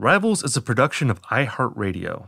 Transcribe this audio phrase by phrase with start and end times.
[0.00, 2.26] Rivals is a production of iHeartRadio.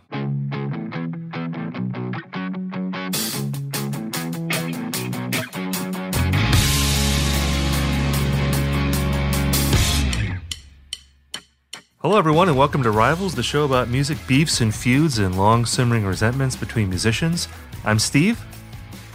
[12.03, 15.65] Hello, everyone, and welcome to Rivals, the show about music beefs and feuds and long
[15.65, 17.49] simmering resentments between musicians.
[17.87, 18.39] I'm Steve.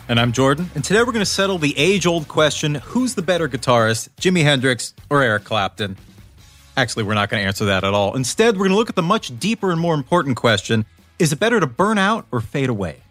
[0.09, 0.71] And I'm Jordan.
[0.73, 4.41] And today we're going to settle the age old question who's the better guitarist, Jimi
[4.41, 5.95] Hendrix or Eric Clapton?
[6.77, 8.15] Actually, we're not going to answer that at all.
[8.15, 10.85] Instead, we're going to look at the much deeper and more important question
[11.17, 13.01] is it better to burn out or fade away?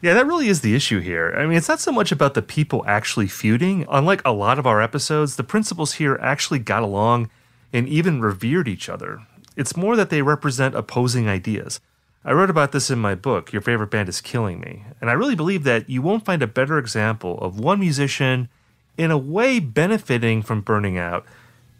[0.00, 1.34] Yeah, that really is the issue here.
[1.36, 3.84] I mean, it's not so much about the people actually feuding.
[3.90, 7.28] Unlike a lot of our episodes, the principals here actually got along
[7.70, 9.20] and even revered each other.
[9.56, 11.80] It's more that they represent opposing ideas.
[12.24, 15.14] I wrote about this in my book, Your Favorite Band is Killing Me, and I
[15.14, 18.48] really believe that you won't find a better example of one musician
[18.96, 21.26] in a way benefiting from burning out,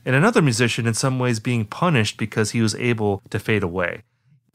[0.05, 4.03] and another musician in some ways being punished because he was able to fade away.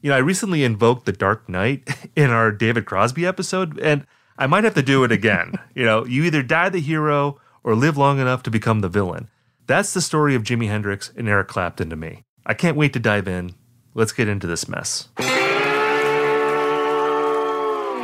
[0.00, 4.06] You know, I recently invoked the Dark Knight in our David Crosby episode, and
[4.38, 5.54] I might have to do it again.
[5.74, 9.28] you know, you either die the hero or live long enough to become the villain.
[9.66, 12.22] That's the story of Jimi Hendrix and Eric Clapton to me.
[12.44, 13.54] I can't wait to dive in.
[13.94, 15.08] Let's get into this mess.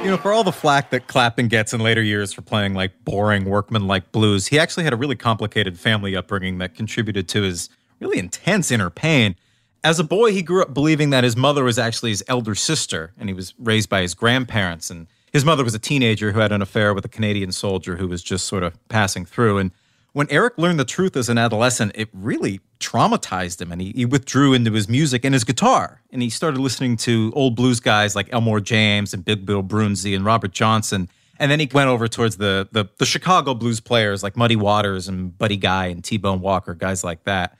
[0.02, 3.04] You know, for all the flack that Clapton gets in later years for playing like
[3.04, 7.42] boring workman like blues, he actually had a really complicated family upbringing that contributed to
[7.42, 7.68] his
[8.00, 9.36] really intense inner pain.
[9.84, 13.12] As a boy, he grew up believing that his mother was actually his elder sister,
[13.16, 14.90] and he was raised by his grandparents.
[14.90, 18.08] And his mother was a teenager who had an affair with a Canadian soldier who
[18.08, 19.58] was just sort of passing through.
[19.58, 19.70] And
[20.12, 24.04] when Eric learned the truth as an adolescent, it really traumatized him, and he, he
[24.04, 26.02] withdrew into his music and his guitar.
[26.10, 30.14] And he started listening to old blues guys like Elmore James and Big Bill Broonzy
[30.14, 31.08] and Robert Johnson.
[31.38, 35.08] And then he went over towards the, the the Chicago blues players like Muddy Waters
[35.08, 37.56] and Buddy Guy and T Bone Walker, guys like that.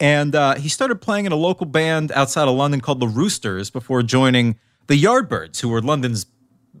[0.00, 3.70] And uh, he started playing in a local band outside of London called the Roosters
[3.70, 4.58] before joining
[4.88, 6.26] the Yardbirds, who were London's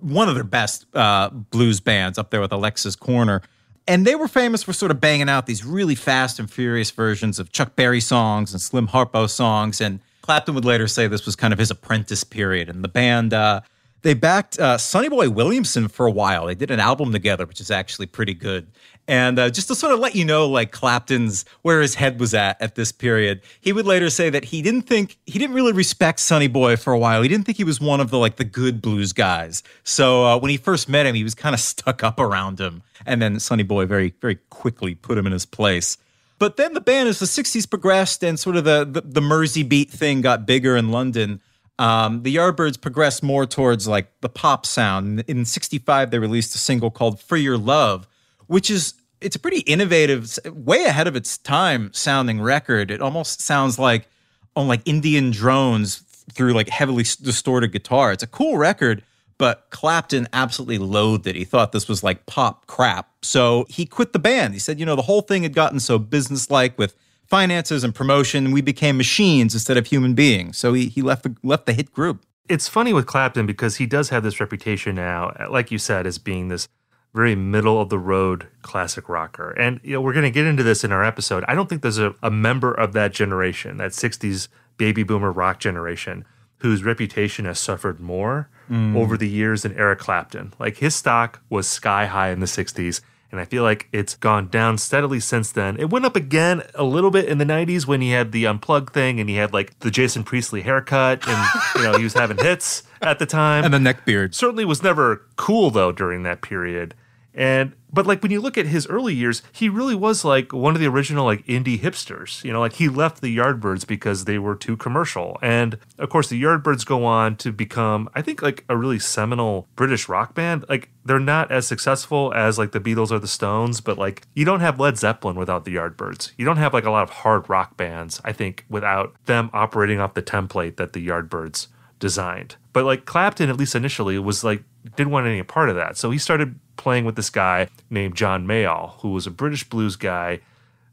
[0.00, 3.42] one of their best uh, blues bands up there with Alexis Korner.
[3.86, 7.38] And they were famous for sort of banging out these really fast and furious versions
[7.38, 9.80] of Chuck Berry songs and Slim Harpo songs.
[9.80, 12.68] And Clapton would later say this was kind of his apprentice period.
[12.68, 13.62] And the band, uh,
[14.02, 16.46] they backed uh, Sonny Boy Williamson for a while.
[16.46, 18.68] They did an album together, which is actually pretty good.
[19.08, 22.34] And uh, just to sort of let you know, like Clapton's where his head was
[22.34, 25.72] at at this period, he would later say that he didn't think he didn't really
[25.72, 27.22] respect Sonny Boy for a while.
[27.22, 29.62] He didn't think he was one of the like the good blues guys.
[29.82, 32.82] So uh, when he first met him, he was kind of stuck up around him.
[33.04, 35.98] And then Sonny Boy very very quickly put him in his place.
[36.38, 39.64] But then the band, as the '60s progressed and sort of the the, the Mersey
[39.64, 41.40] beat thing got bigger in London.
[41.78, 45.24] Um, the Yardbirds progressed more towards like the pop sound.
[45.26, 48.06] In '65, they released a single called "For Your Love,"
[48.46, 52.90] which is it's a pretty innovative, way ahead of its time sounding record.
[52.90, 54.08] It almost sounds like
[54.56, 55.96] on like Indian drones
[56.32, 58.12] through like heavily distorted guitar.
[58.12, 59.02] It's a cool record,
[59.38, 61.36] but Clapton absolutely loathed it.
[61.36, 63.08] He thought this was like pop crap.
[63.22, 64.54] So he quit the band.
[64.54, 66.94] He said, you know, the whole thing had gotten so businesslike with
[67.26, 68.52] finances and promotion.
[68.52, 70.58] We became machines instead of human beings.
[70.58, 72.24] So he, he left the, left the hit group.
[72.48, 76.18] It's funny with Clapton because he does have this reputation now, like you said, as
[76.18, 76.68] being this
[77.14, 79.50] very middle of the road classic rocker.
[79.50, 81.44] And you know, we're going to get into this in our episode.
[81.46, 84.48] I don't think there's a, a member of that generation, that 60s
[84.78, 86.24] baby boomer rock generation,
[86.58, 88.96] whose reputation has suffered more Mm.
[88.96, 90.54] over the years than Eric Clapton.
[90.58, 93.02] Like his stock was sky high in the 60s.
[93.30, 95.76] And I feel like it's gone down steadily since then.
[95.78, 98.94] It went up again a little bit in the 90s when he had the unplugged
[98.94, 102.38] thing and he had like the Jason Priestley haircut and, you know, he was having
[102.38, 103.64] hits at the time.
[103.64, 104.34] And the neck beard.
[104.34, 106.94] Certainly was never cool though during that period.
[107.34, 110.74] And but like when you look at his early years, he really was like one
[110.74, 112.42] of the original like indie hipsters.
[112.44, 115.38] You know, like he left the Yardbirds because they were too commercial.
[115.42, 119.68] And of course the Yardbirds go on to become I think like a really seminal
[119.76, 120.64] British rock band.
[120.68, 124.44] Like they're not as successful as like the Beatles or the Stones, but like you
[124.44, 126.32] don't have Led Zeppelin without the Yardbirds.
[126.36, 130.00] You don't have like a lot of hard rock bands, I think, without them operating
[130.00, 131.68] off the template that the Yardbirds
[131.98, 132.56] designed.
[132.72, 134.64] But like Clapton, at least initially, was like
[134.96, 135.96] didn't want any part of that.
[135.96, 139.96] So he started playing with this guy named John Mayall, who was a British blues
[139.96, 140.40] guy,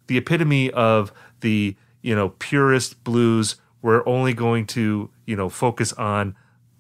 [0.08, 1.12] the epitome of
[1.42, 3.56] the you know purist blues.
[3.82, 6.36] We're only going to you know focus on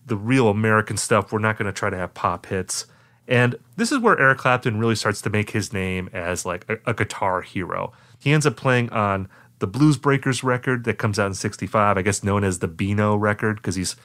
[0.06, 1.32] the real American stuff.
[1.32, 2.86] We're not going to try to have pop hits.
[3.28, 6.78] And this is where Eric Clapton really starts to make his name as like a,
[6.88, 7.94] a guitar hero.
[8.18, 9.30] He ends up playing on
[9.60, 13.16] the Blues Breakers record that comes out in 65, I guess known as the Beano
[13.16, 13.96] record because he's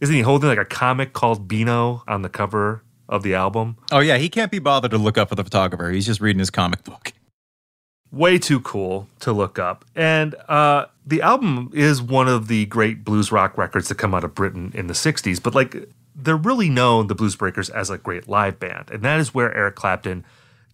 [0.00, 3.76] isn't he holding like a comic called Beano on the cover of the album?
[3.92, 4.16] Oh, yeah.
[4.16, 5.90] He can't be bothered to look up for the photographer.
[5.90, 7.12] He's just reading his comic book.
[8.10, 9.84] Way too cool to look up.
[9.96, 14.24] And uh, the album is one of the great blues rock records that come out
[14.24, 15.42] of Britain in the 60s.
[15.42, 18.90] But like, they're really known, the Blues Breakers, as a great live band.
[18.90, 20.24] And that is where Eric Clapton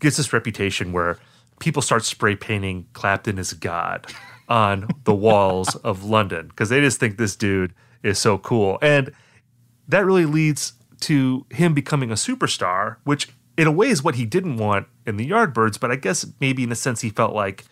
[0.00, 1.18] gets this reputation where
[1.60, 4.06] people start spray painting Clapton as God
[4.48, 7.72] on the walls of London because they just think this dude
[8.02, 8.78] is so cool.
[8.82, 9.12] And
[9.88, 14.24] that really leads to him becoming a superstar, which in a way is what he
[14.24, 17.64] didn't want in the Yardbirds, but I guess maybe in a sense he felt like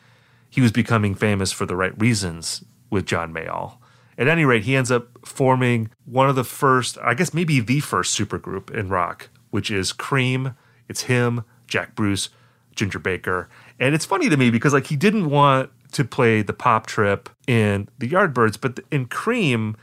[0.51, 3.79] he was becoming famous for the right reasons with John Mayall.
[4.17, 7.81] At any rate, he ends up forming one of the first, I guess maybe the
[7.81, 10.55] first supergroup in rock, which is Cream.
[10.89, 12.31] It's him, Jack Bruce,
[12.75, 13.49] Ginger Baker.
[13.79, 17.29] And it's funny to me because like he didn't want to play the pop trip
[17.47, 19.77] in the Yardbirds, but in Cream,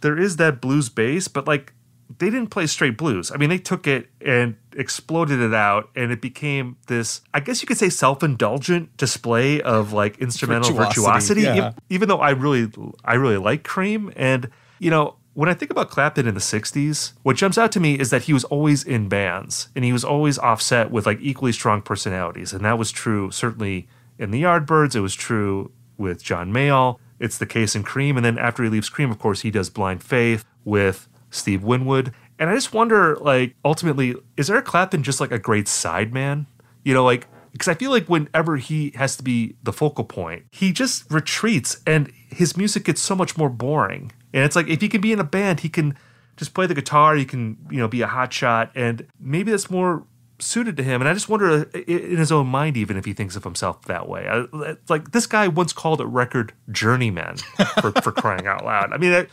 [0.00, 1.72] there is that blues bass, but like
[2.18, 3.30] they didn't play straight blues.
[3.30, 7.62] I mean, they took it and exploded it out, and it became this, I guess
[7.62, 11.42] you could say, self indulgent display of like instrumental Virtuosity, virtuosity.
[11.42, 11.72] yeah.
[11.90, 12.70] Even though I really,
[13.04, 15.16] I really like Cream, and you know.
[15.34, 18.24] When I think about Clapton in the 60s, what jumps out to me is that
[18.24, 22.52] he was always in bands and he was always offset with like equally strong personalities.
[22.52, 23.88] And that was true certainly
[24.18, 24.94] in the Yardbirds.
[24.94, 26.98] It was true with John Mayall.
[27.18, 28.18] It's the case in Cream.
[28.18, 32.12] And then after he leaves Cream, of course, he does Blind Faith with Steve Winwood.
[32.38, 36.46] And I just wonder, like, ultimately, is Eric Clapton just like a great sideman?
[36.84, 40.44] You know, like, because I feel like whenever he has to be the focal point,
[40.50, 44.12] he just retreats and his music gets so much more boring.
[44.32, 45.96] And it's like if he can be in a band, he can
[46.36, 49.70] just play the guitar, he can, you know, be a hot shot, and maybe that's
[49.70, 50.06] more
[50.38, 51.02] suited to him.
[51.02, 53.84] And I just wonder uh, in his own mind, even if he thinks of himself
[53.84, 54.26] that way.
[54.28, 57.36] I, like this guy once called a record journeyman
[57.80, 58.92] for, for crying out loud.
[58.92, 59.26] I mean, I,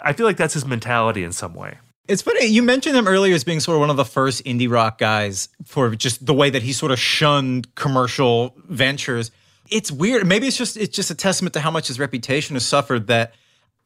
[0.00, 1.78] I feel like that's his mentality in some way.
[2.08, 2.46] It's funny.
[2.46, 5.50] You mentioned him earlier as being sort of one of the first indie rock guys
[5.64, 9.30] for just the way that he sort of shunned commercial ventures.
[9.70, 10.26] It's weird.
[10.26, 13.34] Maybe it's just it's just a testament to how much his reputation has suffered that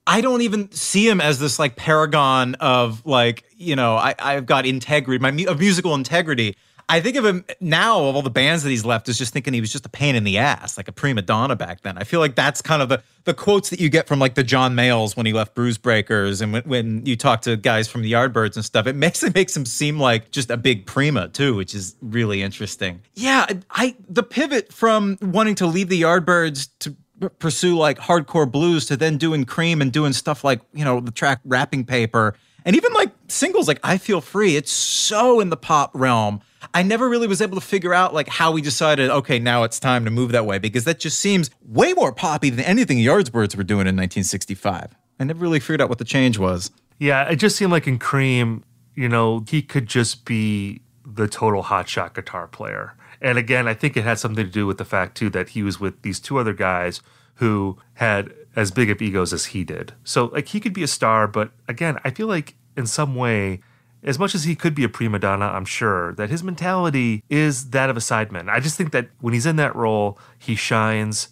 [0.07, 4.47] I don't even see him as this like paragon of like, you know, I, I've
[4.47, 6.57] got integrity, my of musical integrity.
[6.89, 9.55] I think of him now of all the bands that he's left is just thinking
[9.55, 11.97] he was just a pain in the ass, like a prima donna back then.
[11.99, 14.43] I feel like that's kind of the the quotes that you get from like the
[14.43, 18.03] John Mayalls when he left Blues Breakers and when, when you talk to guys from
[18.03, 18.87] the Yardbirds and stuff.
[18.87, 22.43] It makes it makes him seem like just a big prima too, which is really
[22.43, 23.03] interesting.
[23.15, 26.97] Yeah, I the pivot from wanting to leave the Yardbirds to
[27.39, 31.11] pursue like hardcore blues to then doing cream and doing stuff like you know the
[31.11, 32.35] track wrapping paper
[32.65, 36.41] and even like singles like i feel free it's so in the pop realm
[36.75, 39.81] i never really was able to figure out like how we decided okay now it's
[39.81, 43.57] time to move that way because that just seems way more poppy than anything yardbirds
[43.57, 47.37] were doing in 1965 i never really figured out what the change was Yeah, it
[47.37, 48.63] just seemed like in Cream,
[48.95, 52.95] you know, he could just be the total hotshot guitar player.
[53.21, 55.65] And again, I think it had something to do with the fact too that he
[55.65, 57.03] was with these two other guys
[57.37, 59.95] who had as big of egos as he did.
[60.05, 63.61] So like he could be a star, but again, I feel like in some way,
[64.03, 67.71] as much as he could be a prima donna, I'm sure that his mentality is
[67.71, 68.49] that of a sideman.
[68.49, 71.29] I just think that when he's in that role, he shines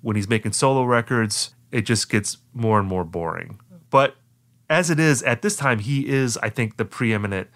[0.00, 3.58] when he's making solo records, it just gets more and more boring.
[3.90, 4.16] But
[4.68, 7.48] as it is at this time, he is, I think, the preeminent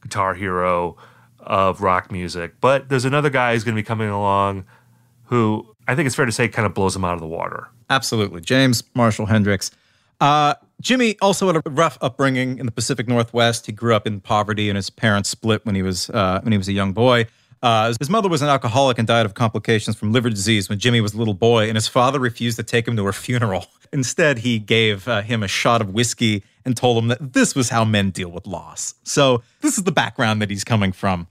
[0.00, 0.96] guitar hero
[1.38, 2.54] of rock music.
[2.60, 4.64] But there's another guy who's going to be coming along
[5.24, 7.68] who I think it's fair to say kind of blows him out of the water.
[7.90, 8.40] Absolutely.
[8.40, 9.70] James Marshall Hendrix.
[10.20, 13.66] Uh, Jimi also had a rough upbringing in the Pacific Northwest.
[13.66, 16.58] He grew up in poverty, and his parents split when he was uh, when he
[16.58, 17.26] was a young boy.
[17.60, 21.02] Uh, his mother was an alcoholic and died of complications from liver disease when Jimi
[21.02, 23.66] was a little boy, and his father refused to take him to her funeral.
[23.92, 27.70] Instead, he gave uh, him a shot of whiskey and told him that this was
[27.70, 28.94] how men deal with loss.
[29.02, 31.26] So, this is the background that he's coming from.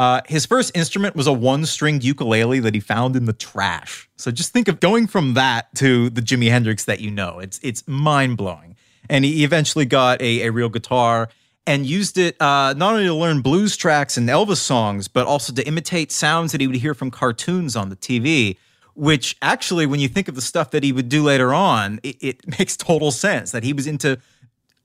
[0.00, 4.08] Uh, his first instrument was a one stringed ukulele that he found in the trash.
[4.16, 7.38] So, just think of going from that to the Jimi Hendrix that you know.
[7.38, 8.76] It's, it's mind blowing.
[9.10, 11.28] And he eventually got a, a real guitar
[11.66, 15.52] and used it uh, not only to learn blues tracks and Elvis songs, but also
[15.52, 18.56] to imitate sounds that he would hear from cartoons on the TV.
[18.94, 22.16] Which actually, when you think of the stuff that he would do later on, it,
[22.22, 24.18] it makes total sense that he was into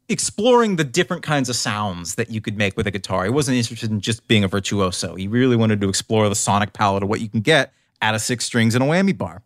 [0.10, 3.24] exploring the different kinds of sounds that you could make with a guitar.
[3.26, 5.16] He wasn't interested in just being a virtuoso.
[5.16, 8.22] He really wanted to explore the sonic palette of what you can get out of
[8.22, 9.42] six strings and a whammy bar.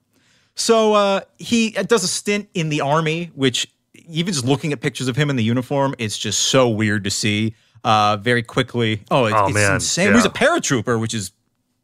[0.56, 3.72] So uh, he does a stint in the army, which
[4.10, 7.10] even just looking at pictures of him in the uniform, it's just so weird to
[7.10, 7.56] see.
[7.86, 9.76] Uh, very quickly, oh, it, Oh, it's man.
[9.76, 10.08] insane.
[10.08, 10.12] Yeah.
[10.12, 11.32] He was a paratrooper, which is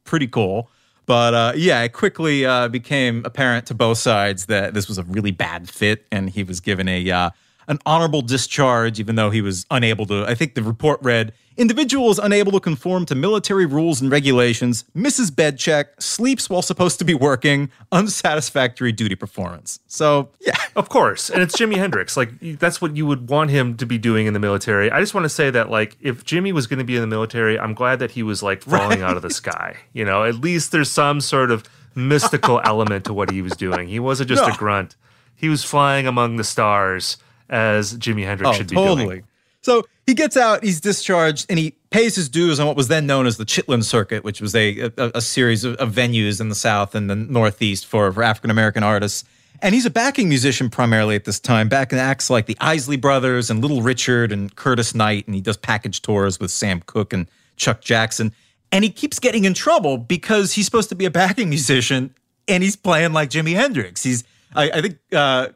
[0.03, 0.69] pretty cool.
[1.05, 5.03] But uh, yeah, it quickly uh, became apparent to both sides that this was a
[5.03, 7.29] really bad fit, and he was given a uh,
[7.67, 10.25] an honorable discharge, even though he was unable to.
[10.25, 15.31] I think the report read: individuals unable to conform to military rules and regulations, misses
[15.31, 19.79] bed check, sleeps while supposed to be working, unsatisfactory duty performance.
[19.87, 21.29] So yeah, Of course.
[21.29, 22.17] And it's Jimi Hendrix.
[22.17, 24.91] Like, that's what you would want him to be doing in the military.
[24.91, 27.07] I just want to say that, like, if Jimi was going to be in the
[27.07, 29.77] military, I'm glad that he was, like, falling out of the sky.
[29.93, 31.63] You know, at least there's some sort of
[31.95, 33.87] mystical element to what he was doing.
[33.87, 34.53] He wasn't just No.
[34.53, 34.95] a grunt,
[35.33, 37.17] he was flying among the stars
[37.49, 39.05] as Jimi Hendrix Oh, should be totally.
[39.05, 39.23] doing.
[39.61, 43.07] So he gets out, he's discharged, and he pays his dues on what was then
[43.07, 46.49] known as the Chitlin Circuit, which was a, a, a series of, of venues in
[46.49, 49.23] the South and the Northeast for, for African American artists.
[49.61, 52.97] And he's a backing musician primarily at this time, back in acts like the Isley
[52.97, 55.25] Brothers and Little Richard and Curtis Knight.
[55.25, 58.33] And he does package tours with Sam Cooke and Chuck Jackson.
[58.71, 62.13] And he keeps getting in trouble because he's supposed to be a backing musician
[62.47, 64.03] and he's playing like Jimi Hendrix.
[64.03, 64.23] He's,
[64.53, 65.47] I, I think, uh,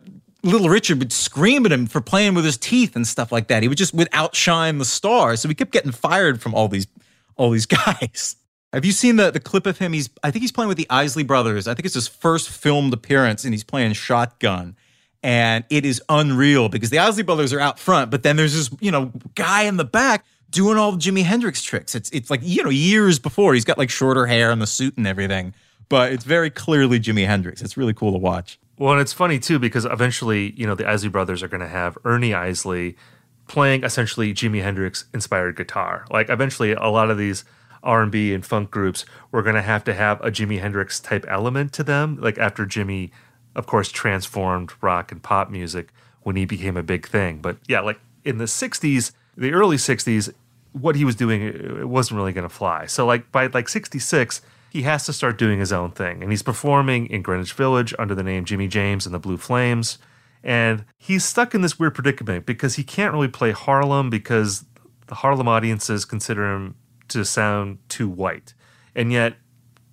[0.44, 3.62] Little Richard would scream at him for playing with his teeth and stuff like that.
[3.62, 5.42] He would just would outshine the stars.
[5.42, 6.88] So he kept getting fired from all these
[7.36, 8.36] all these guys.
[8.72, 9.94] Have you seen the the clip of him?
[9.94, 11.68] He's I think he's playing with the Isley Brothers.
[11.68, 14.76] I think it's his first filmed appearance, and he's playing shotgun.
[15.22, 18.70] And it is unreal because the Isley Brothers are out front, but then there's this,
[18.80, 21.94] you know, guy in the back doing all the Jimi Hendrix tricks.
[21.94, 23.54] It's it's like, you know, years before.
[23.54, 25.54] He's got like shorter hair and the suit and everything.
[25.90, 27.62] But it's very clearly Jimi Hendrix.
[27.62, 28.60] It's really cool to watch.
[28.80, 31.68] Well, and it's funny too because eventually, you know, the Isley brothers are going to
[31.68, 32.96] have Ernie Isley
[33.50, 36.06] playing essentially Jimi Hendrix inspired guitar.
[36.10, 37.44] Like eventually, a lot of these
[37.84, 41.02] R and B and funk groups were going to have to have a Jimi Hendrix
[41.02, 42.18] type element to them.
[42.22, 43.12] Like after Jimi,
[43.54, 45.90] of course, transformed rock and pop music
[46.22, 47.40] when he became a big thing.
[47.42, 50.34] But yeah, like in the '60s, the early '60s,
[50.72, 52.86] what he was doing it wasn't really going to fly.
[52.86, 54.40] So like by like '66
[54.70, 56.22] he has to start doing his own thing.
[56.22, 59.98] And he's performing in Greenwich Village under the name Jimmy James and the Blue Flames.
[60.44, 64.66] And he's stuck in this weird predicament because he can't really play Harlem because
[65.08, 66.76] the Harlem audiences consider him
[67.10, 68.54] to sound too white.
[68.96, 69.36] And yet,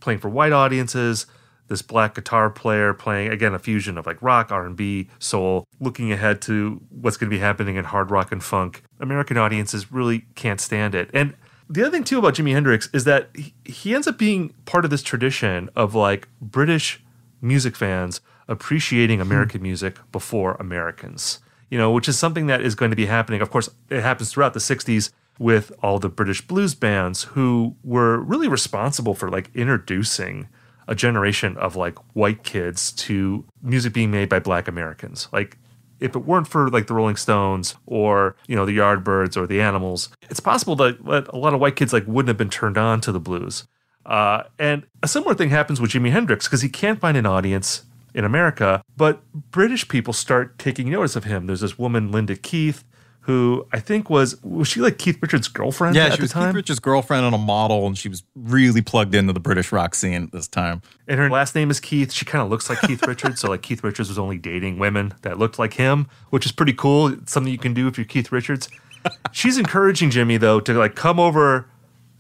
[0.01, 1.27] playing for white audiences,
[1.69, 6.41] this black guitar player playing again a fusion of like rock, R&B, soul, looking ahead
[6.43, 8.83] to what's going to be happening in hard rock and funk.
[9.01, 11.11] American audiences really can't stand it.
[11.13, 11.35] And
[11.69, 14.85] the other thing too about Jimi Hendrix is that he, he ends up being part
[14.85, 17.03] of this tradition of like British
[17.41, 19.23] music fans appreciating hmm.
[19.23, 21.41] American music before Americans.
[21.71, 23.43] You know, which is something that is going to be happening.
[23.43, 28.19] Of course, it happens throughout the 60s with all the British blues bands who were
[28.21, 30.49] really responsible for like introducing
[30.89, 35.29] a generation of like white kids to music being made by black Americans.
[35.33, 35.59] Like
[36.01, 39.61] if it weren't for like the Rolling Stones or you know the Yardbirds or the
[39.61, 42.79] Animals, it's possible that that a lot of white kids like wouldn't have been turned
[42.79, 43.67] on to the blues.
[44.05, 47.83] Uh, and a similar thing happens with Jimi Hendrix because he can't find an audience
[48.15, 51.47] in America, but British people start taking notice of him.
[51.47, 52.85] There's this woman, Linda Keith,
[53.27, 56.49] who I think was was she like Keith Richards' girlfriend Yeah, at she was time?
[56.51, 59.95] Keith Richards' girlfriend and a model, and she was really plugged into the British rock
[59.97, 60.81] scene at this time.
[61.09, 62.13] and her last name is Keith.
[62.13, 65.13] She kind of looks like Keith Richards, so like Keith Richards was only dating women
[65.23, 67.09] that looked like him, which is pretty cool.
[67.09, 68.69] It's something you can do if you're Keith Richards.
[69.33, 71.69] She's encouraging Jimi though to like come over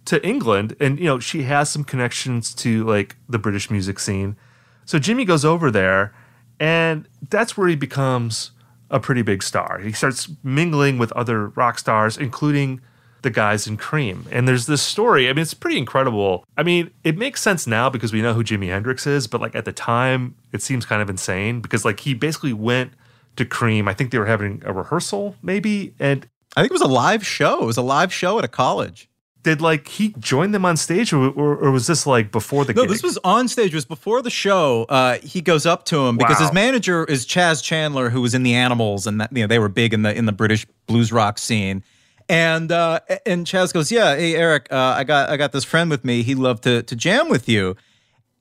[0.06, 4.36] to England, and you know she has some connections to like the British music scene.
[4.84, 6.12] So Jimi goes over there,
[6.58, 8.50] And that's where he becomes
[8.90, 9.78] a pretty big star.
[9.78, 12.80] He starts mingling with other rock stars, including
[13.22, 14.24] the guys in Cream.
[14.30, 15.28] And there's this story.
[15.28, 16.44] I mean, it's pretty incredible.
[16.56, 19.56] I mean, it makes sense now because we know who Jimi Hendrix is, but like
[19.56, 22.92] at the time, it seems kind of insane because like he basically went
[23.36, 23.88] to Cream.
[23.88, 27.26] I think they were having a rehearsal, maybe, and I think it was a live
[27.26, 27.62] show.
[27.62, 29.10] It was a live show at a college.
[29.46, 32.74] Did like he join them on stage, or, or, or was this like before the?
[32.74, 32.90] No, gig?
[32.90, 33.72] this was on stage.
[33.72, 34.86] It was before the show.
[34.88, 38.42] Uh, he goes up to him because his manager is Chas Chandler, who was in
[38.42, 41.12] the Animals, and that, you know they were big in the in the British blues
[41.12, 41.84] rock scene.
[42.28, 45.90] And uh, and Chas goes, "Yeah, hey Eric, uh, I got I got this friend
[45.90, 46.24] with me.
[46.24, 47.76] He'd love to to jam with you."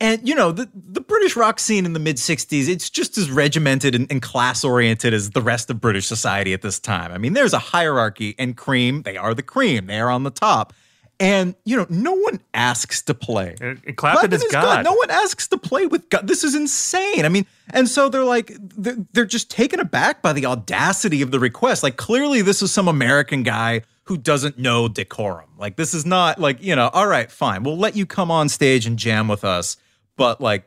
[0.01, 3.29] And you know the the British rock scene in the mid '60s, it's just as
[3.29, 7.11] regimented and, and class oriented as the rest of British society at this time.
[7.11, 9.85] I mean, there's a hierarchy, and Cream, they are the cream.
[9.85, 10.73] They are on the top.
[11.19, 13.55] And you know, no one asks to play.
[13.61, 14.51] And Clapton is good.
[14.51, 14.83] God.
[14.83, 16.27] No one asks to play with God.
[16.27, 17.25] This is insane.
[17.25, 21.31] I mean, and so they're like, they're, they're just taken aback by the audacity of
[21.31, 21.83] the request.
[21.83, 25.49] Like, clearly, this is some American guy who doesn't know decorum.
[25.57, 28.49] Like, this is not like, you know, all right, fine, we'll let you come on
[28.49, 29.77] stage and jam with us.
[30.17, 30.65] But like,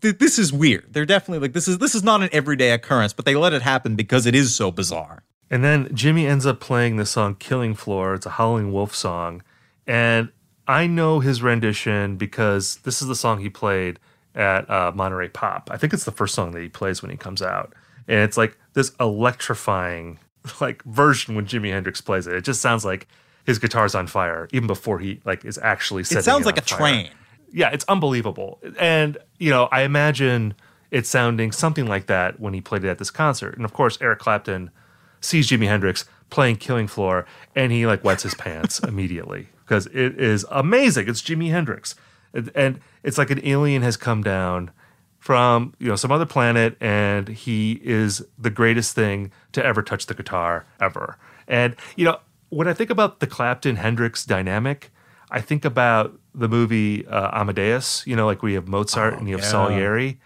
[0.00, 0.92] th- this is weird.
[0.92, 3.62] They're definitely like, this is this is not an everyday occurrence, but they let it
[3.62, 5.22] happen because it is so bizarre.
[5.50, 8.14] And then Jimi ends up playing the song Killing Floor.
[8.14, 9.42] It's a Howling Wolf song.
[9.86, 10.30] And
[10.68, 13.98] I know his rendition because this is the song he played
[14.34, 15.68] at uh, Monterey Pop.
[15.72, 17.74] I think it's the first song that he plays when he comes out.
[18.06, 20.18] And it's like this electrifying
[20.60, 22.34] like version when Jimi Hendrix plays it.
[22.34, 23.08] It just sounds like
[23.44, 26.62] his guitar's on fire even before he like is actually setting It sounds like on
[26.62, 26.78] a fire.
[26.78, 27.10] train.
[27.52, 28.60] Yeah, it's unbelievable.
[28.78, 30.54] And, you know, I imagine
[30.92, 33.56] it sounding something like that when he played it at this concert.
[33.56, 34.70] And of course, Eric Clapton
[35.20, 40.20] sees Jimi Hendrix playing Killing Floor and he like wets his pants immediately because it
[40.20, 41.08] is amazing.
[41.08, 41.94] It's Jimi Hendrix.
[42.56, 44.72] And- it's like an alien has come down
[45.20, 50.06] from, you know, some other planet and he is the greatest thing to ever touch
[50.06, 51.16] the guitar ever.
[51.46, 52.18] And, you know,
[52.48, 54.90] when I think about the Clapton Hendrix dynamic,
[55.30, 59.36] I think about the movie uh, Amadeus, you know, like we have Mozart and you
[59.36, 59.50] have yeah.
[59.50, 60.18] Salieri.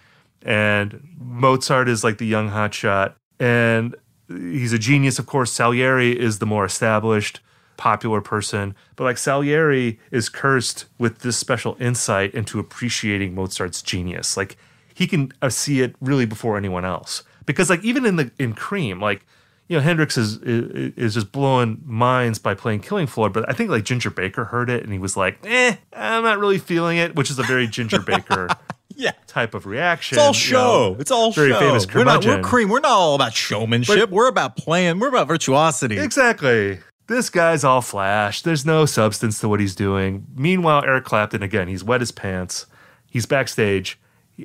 [0.42, 3.94] And Mozart is like the young hotshot, and
[4.28, 5.50] he's a genius, of course.
[5.50, 7.40] Salieri is the more established,
[7.76, 8.74] popular person.
[8.96, 14.36] But like Salieri is cursed with this special insight into appreciating Mozart's genius.
[14.36, 14.56] Like
[14.94, 17.22] he can uh, see it really before anyone else.
[17.46, 19.26] Because like even in the in Cream, like
[19.68, 23.28] you know Hendrix is is, is just blowing minds by playing Killing Floor.
[23.30, 26.38] But I think like Ginger Baker heard it and he was like, "Eh, I'm not
[26.38, 28.48] really feeling it," which is a very Ginger Baker
[28.96, 29.10] Yeah.
[29.26, 30.16] type of reaction.
[30.16, 30.56] It's all you show.
[30.92, 31.58] know, it's all very show.
[31.58, 32.68] famous we're not we're cream.
[32.68, 34.08] We're not all about showmanship.
[34.10, 35.00] we're about playing.
[35.00, 35.98] We're about virtuosity.
[35.98, 36.78] Exactly.
[37.06, 38.42] This guy's all flash.
[38.42, 40.26] There's no substance to what he's doing.
[40.34, 42.66] Meanwhile, Eric Clapton, again, he's wet his pants.
[43.10, 43.98] He's backstage.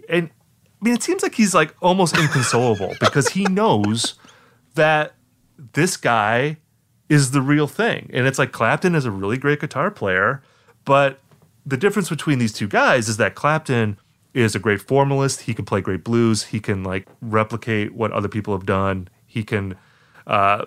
[0.10, 0.30] And
[0.82, 4.16] I mean, it seems like he's like almost inconsolable because he knows
[4.76, 5.14] that
[5.74, 6.58] this guy
[7.08, 8.10] is the real thing.
[8.14, 10.44] And it's like Clapton is a really great guitar player,
[10.86, 11.20] but
[11.66, 13.98] the difference between these two guys is that Clapton
[14.34, 15.42] is a great formalist.
[15.42, 16.46] He can play great blues.
[16.46, 19.08] He can like replicate what other people have done.
[19.26, 19.76] He can
[20.28, 20.66] uh,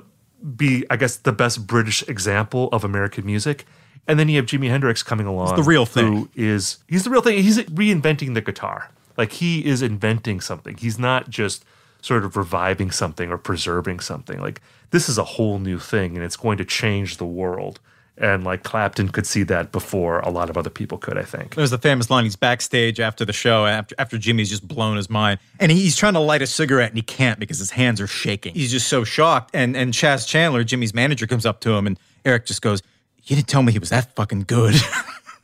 [0.57, 3.64] be, I guess, the best British example of American music.
[4.07, 5.55] And then you have Jimi Hendrix coming along.
[5.55, 6.28] the real thing.
[6.35, 7.42] is he's the real thing.
[7.42, 8.90] He's reinventing the guitar.
[9.16, 10.76] Like he is inventing something.
[10.76, 11.64] He's not just
[12.00, 14.40] sort of reviving something or preserving something.
[14.40, 17.78] Like this is a whole new thing and it's going to change the world.
[18.18, 21.55] And like Clapton could see that before a lot of other people could, I think.
[21.55, 22.25] There's the famous line.
[22.25, 26.12] He's backstage after the show, after after Jimi's just blown his mind, and he's trying
[26.12, 28.55] to light a cigarette and he can't because his hands are shaking.
[28.55, 29.51] He's just so shocked.
[29.55, 32.83] And and Chas Chandler, Jimi's manager, comes up to him, and Eric just goes,
[33.25, 34.75] "You didn't tell me he was that fucking good."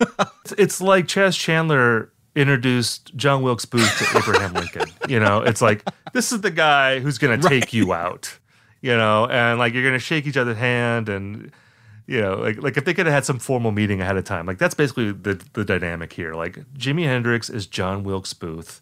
[0.00, 4.88] It's, it's like Chas Chandler introduced John Wilkes Booth to Abraham Lincoln.
[5.08, 8.38] You know, it's like this is the guy who's going to take you out.
[8.82, 11.50] You know, and like you're going to shake each other's hand, and
[12.08, 14.46] you know, like like if they could have had some formal meeting ahead of time,
[14.46, 16.32] like that's basically the the dynamic here.
[16.32, 18.80] Like Jimi Hendrix is John Wilkes Booth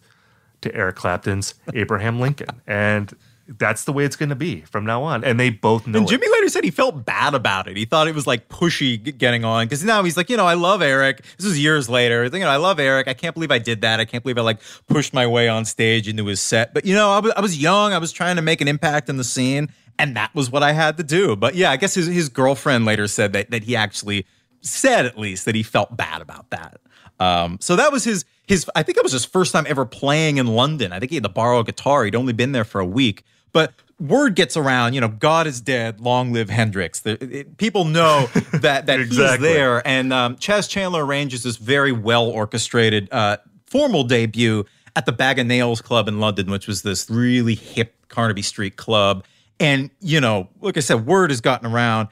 [0.61, 3.13] to Eric Clapton's Abraham Lincoln, and
[3.47, 5.23] that's the way it's going to be from now on.
[5.23, 6.19] And they both know and it.
[6.19, 7.77] Jimi later said he felt bad about it.
[7.77, 10.55] He thought it was like pushy getting on because now he's like, you know, I
[10.55, 11.23] love Eric.
[11.37, 12.25] This was years later.
[12.25, 13.07] You know, I love Eric.
[13.07, 13.99] I can't believe I did that.
[13.99, 16.73] I can't believe I like pushed my way on stage into his set.
[16.73, 17.93] But you know, I was, I was young.
[17.93, 20.73] I was trying to make an impact in the scene, and that was what I
[20.73, 21.35] had to do.
[21.35, 24.25] But yeah, I guess his his girlfriend later said that that he actually
[24.61, 26.79] said at least that he felt bad about that.
[27.19, 28.69] Um, so that was his his.
[28.75, 30.91] I think that was his first time ever playing in London.
[30.91, 32.05] I think he had to borrow a guitar.
[32.05, 34.93] He'd only been there for a week, but word gets around.
[34.93, 35.99] You know, God is dead.
[35.99, 36.99] Long live Hendrix.
[37.01, 39.49] The, it- people know that that he's Exactly.
[39.53, 39.85] there.
[39.87, 45.39] And um, Chas Chandler arranges this very well orchestrated uh, formal debut at the Bag
[45.39, 49.23] of Nails Club in London, which was this really hip Carnaby Street club.
[49.59, 52.09] And, you know, like I said, word has gotten around.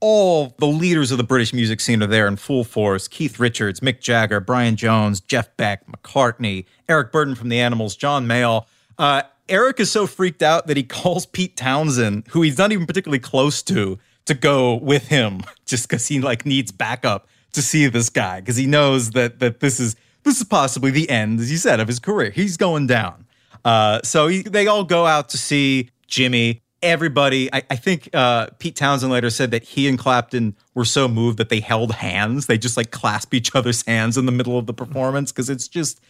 [0.00, 3.80] All the leaders of the British music scene are there in full force Keith Richards,
[3.80, 8.64] Mick Jagger, Brian Jones, Jeff Beck, McCartney, Eric Burdon from the Animals, John Mayall.
[8.98, 12.86] Uh, Eric is so freaked out that he calls Pete Townshend, who he's not even
[12.86, 17.86] particularly close to, to go with him just because he like needs backup to see
[17.88, 21.50] this guy because he knows that that this is this is possibly the end, as
[21.50, 22.30] you said, of his career.
[22.30, 23.26] He's going down.
[23.64, 26.60] Uh, so he, they all go out to see Jimi.
[26.82, 31.08] Everybody, I, I think uh, Pete Townshend later said that he and Clapton were so
[31.08, 32.46] moved that they held hands.
[32.46, 35.68] They just like clasp each other's hands in the middle of the performance because it's
[35.68, 36.00] just,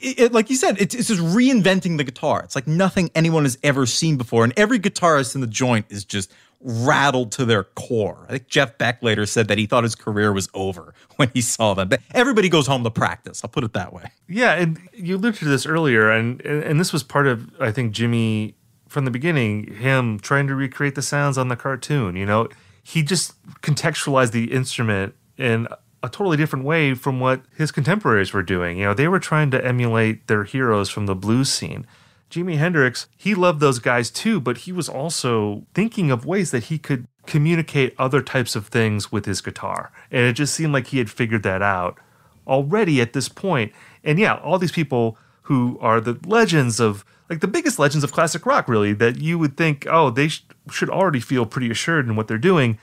[0.00, 2.42] it, like you said, it's, it's just reinventing the guitar.
[2.42, 4.44] It's like nothing anyone has ever seen before.
[4.44, 8.24] And every guitarist in the joint is just rattled to their core.
[8.28, 11.40] I think Jeff Beck later said that he thought his career was over when he
[11.40, 11.88] saw them.
[11.88, 13.42] But everybody goes home to practice.
[13.44, 14.10] I'll put it that way.
[14.28, 17.94] Yeah, and you alluded to this earlier, and and this was part of I think
[17.94, 18.54] Jimi
[18.88, 22.16] from the beginning, him trying to recreate the sounds on the cartoon.
[22.16, 22.48] You know,
[22.82, 25.68] he just contextualized the instrument in
[26.06, 28.78] a totally different way from what his contemporaries were doing.
[28.78, 31.84] You know, they were trying to emulate their heroes from the blues scene.
[32.30, 36.64] Jimi Hendrix, he loved those guys too, but he was also thinking of ways that
[36.64, 39.90] he could communicate other types of things with his guitar.
[40.12, 41.98] And it just seemed like he had figured that out
[42.46, 43.72] already at this point.
[44.04, 48.12] And yeah, all these people who are the legends of like the biggest legends of
[48.12, 52.06] classic rock really that you would think, "Oh, they sh- should already feel pretty assured
[52.06, 52.78] in what they're doing."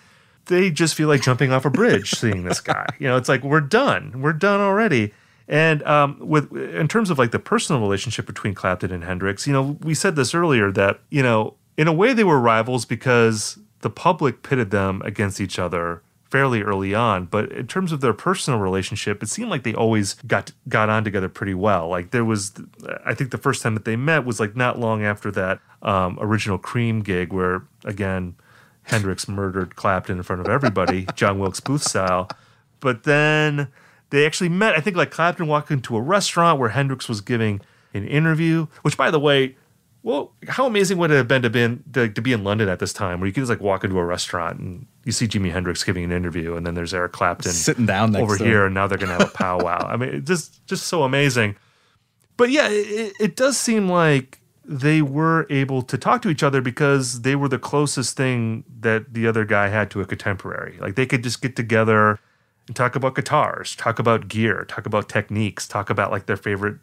[0.46, 2.86] They just feel like jumping off a bridge seeing this guy.
[3.00, 4.22] You know, it's like we're done.
[4.22, 5.14] We're done already.
[5.48, 9.54] And um, with in terms of like the personal relationship between Clapton and Hendrix, you
[9.54, 13.58] know, we said this earlier that you know, in a way, they were rivals because
[13.82, 17.26] the public pitted them against each other fairly early on.
[17.26, 21.04] But in terms of their personal relationship, it seemed like they always got got on
[21.04, 21.90] together pretty well.
[21.90, 22.54] Like there was,
[23.06, 26.18] I think the first time that they met was like not long after that um,
[26.20, 28.36] original Cream gig where again.
[28.84, 32.30] Hendrix murdered Clapton in front of everybody, John Wilkes Booth style.
[32.80, 33.69] But then
[34.10, 34.76] they actually met.
[34.76, 37.62] I think like Clapton walked into a restaurant where Hendrix was giving
[37.93, 38.67] an interview.
[38.82, 39.56] Which, by the way,
[40.04, 42.67] well, how amazing would it have been to be in, to, to be in London
[42.67, 45.28] at this time, where you could just like walk into a restaurant and you see
[45.28, 48.65] Jimi Hendrix giving an interview, and then there's Eric Clapton sitting down over to here,
[48.65, 49.88] and now they're gonna have a powwow.
[49.88, 51.56] I mean, just just so amazing.
[52.36, 56.62] But yeah, it, it does seem like they were able to talk to each other
[56.62, 60.78] because they were the closest thing that the other guy had to a contemporary.
[60.80, 62.19] Like they could just get together
[62.67, 66.78] and talk about guitars, talk about gear, talk about techniques, talk about like their favorite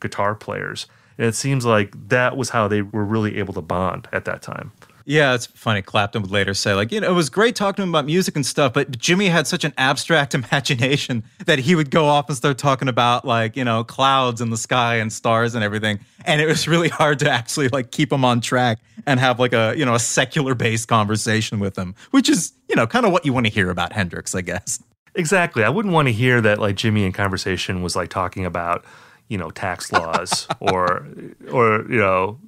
[0.00, 0.86] guitar players.
[1.18, 4.42] And it seems like that was how they were really able to bond at that
[4.42, 4.72] time.
[5.06, 5.82] Yeah, it's funny.
[5.82, 8.36] Clapton would later say, like, you know, it was great talking to him about music
[8.36, 12.36] and stuff, but Jimi had such an abstract imagination that he would go off and
[12.36, 16.00] start talking about, like, you know, clouds in the sky and stars and everything.
[16.24, 19.52] And it was really hard to actually, like, keep him on track and have, like,
[19.52, 23.12] a, you know, a secular based conversation with him, which is, you know, kind of
[23.12, 24.82] what you want to hear about Hendrix, I guess.
[25.14, 25.64] Exactly.
[25.64, 28.86] I wouldn't want to hear that, like, Jimi in conversation was, like, talking about,
[29.28, 31.06] you know, tax laws or,
[31.52, 32.38] or, you know,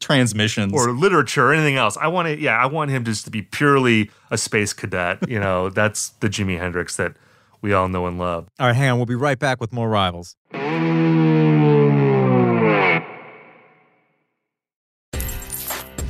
[0.00, 1.96] transmissions or literature or anything else.
[1.96, 5.28] I want to, yeah, I want him just to be purely a space cadet.
[5.28, 7.14] You know, that's the Jimi Hendrix that
[7.62, 8.48] we all know and love.
[8.58, 8.98] All right, hang on.
[8.98, 10.36] We'll be right back with more rivals.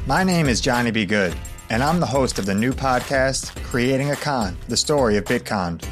[0.08, 1.04] My name is Johnny B.
[1.04, 1.34] Good,
[1.68, 5.82] and I'm the host of the new podcast, Creating a Con The Story of Bitcon.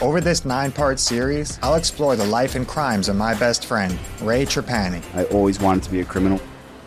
[0.00, 3.98] Over this nine part series, I'll explore the life and crimes of my best friend,
[4.22, 5.02] Ray Trapani.
[5.14, 6.40] I always wanted to be a criminal.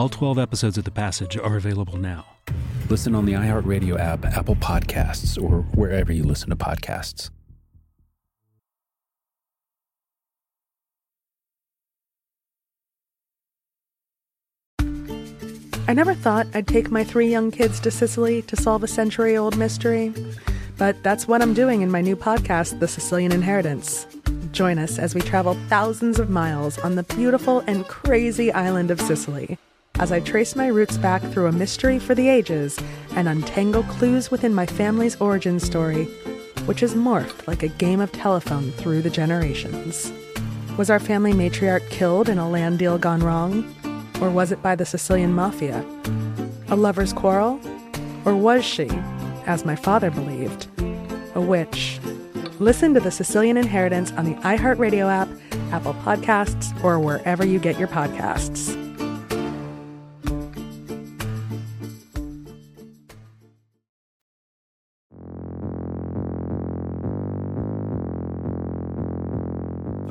[0.00, 2.24] All 12 episodes of The Passage are available now.
[2.88, 7.28] Listen on the iHeartRadio app, Apple Podcasts, or wherever you listen to podcasts.
[15.86, 19.36] I never thought I'd take my three young kids to Sicily to solve a century
[19.36, 20.14] old mystery.
[20.78, 24.06] But that's what I'm doing in my new podcast, The Sicilian Inheritance.
[24.52, 28.98] Join us as we travel thousands of miles on the beautiful and crazy island of
[28.98, 29.58] Sicily
[30.00, 32.80] as I trace my roots back through a mystery for the ages
[33.14, 36.06] and untangle clues within my family's origin story,
[36.64, 40.10] which has morphed like a game of telephone through the generations.
[40.78, 43.74] Was our family matriarch killed in a land deal gone wrong?
[44.22, 45.84] Or was it by the Sicilian mafia?
[46.68, 47.60] A lover's quarrel?
[48.24, 48.88] Or was she,
[49.44, 50.66] as my father believed,
[51.34, 52.00] a witch?
[52.58, 55.28] Listen to The Sicilian Inheritance on the iHeartRadio app,
[55.72, 58.79] Apple Podcasts, or wherever you get your podcasts.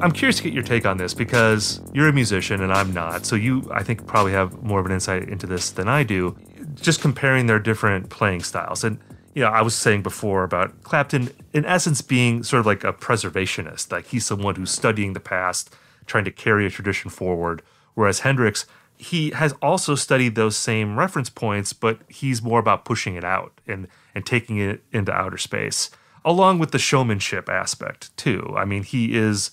[0.02, 3.26] I'm curious to get your take on this because you're a musician and I'm not.
[3.26, 6.38] So you, I think, probably have more of an insight into this than I do.
[6.76, 8.84] Just comparing their different playing styles.
[8.84, 9.00] And,
[9.34, 12.94] you know, I was saying before about Clapton, in essence, being sort of like a
[12.94, 13.92] preservationist.
[13.92, 17.62] Like he's someone who's studying the past, trying to carry a tradition forward.
[17.94, 18.66] Whereas Hendrix,
[18.98, 23.60] he has also studied those same reference points, but he's more about pushing it out
[23.68, 25.90] and, and taking it into outer space,
[26.24, 28.54] along with the showmanship aspect, too.
[28.58, 29.52] I mean, he is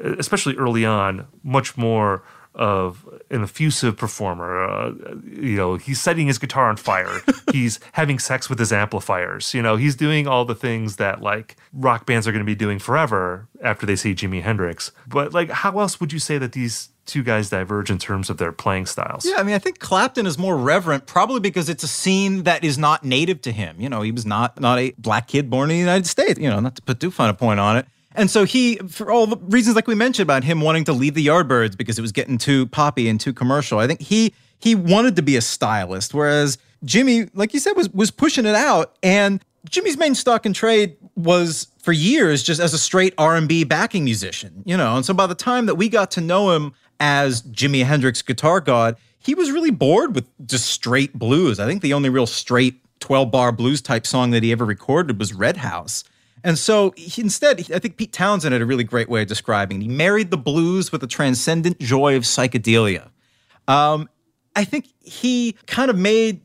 [0.00, 2.22] especially early on, much more
[2.58, 4.64] of an effusive performer.
[4.64, 4.92] Uh,
[5.24, 7.20] you know, he's setting his guitar on fire.
[7.52, 9.54] he's having sex with his amplifiers.
[9.54, 12.56] You know, he's doing all the things that like rock bands are going to be
[12.56, 14.90] doing forever after they see Jimi Hendrix.
[15.06, 18.38] But like, how else would you say that these two guys diverge in terms of
[18.38, 19.24] their playing styles?
[19.24, 22.64] Yeah, I mean, I think Clapton is more reverent, probably because it's a scene that
[22.64, 23.80] is not native to him.
[23.80, 26.40] You know, he was not not a black kid born in the United States.
[26.40, 27.86] You know, not to put too fine a point on it.
[28.14, 31.14] And so he, for all the reasons like we mentioned about him wanting to leave
[31.14, 34.74] the Yardbirds because it was getting too poppy and too commercial, I think he he
[34.74, 38.96] wanted to be a stylist, whereas Jimi, like you said, was was pushing it out.
[39.02, 44.04] And Jimi's main stock and trade was for years just as a straight R&B backing
[44.04, 44.96] musician, you know.
[44.96, 48.60] And so by the time that we got to know him as Jimi Hendrix guitar
[48.60, 51.60] god, he was really bored with just straight blues.
[51.60, 55.18] I think the only real straight 12 bar blues type song that he ever recorded
[55.18, 56.04] was Red House.
[56.44, 59.80] And so he, instead, I think Pete Townshend had a really great way of describing.
[59.80, 59.84] It.
[59.84, 63.10] He married the blues with the transcendent joy of psychedelia.
[63.66, 64.08] Um,
[64.56, 66.40] I think he kind of made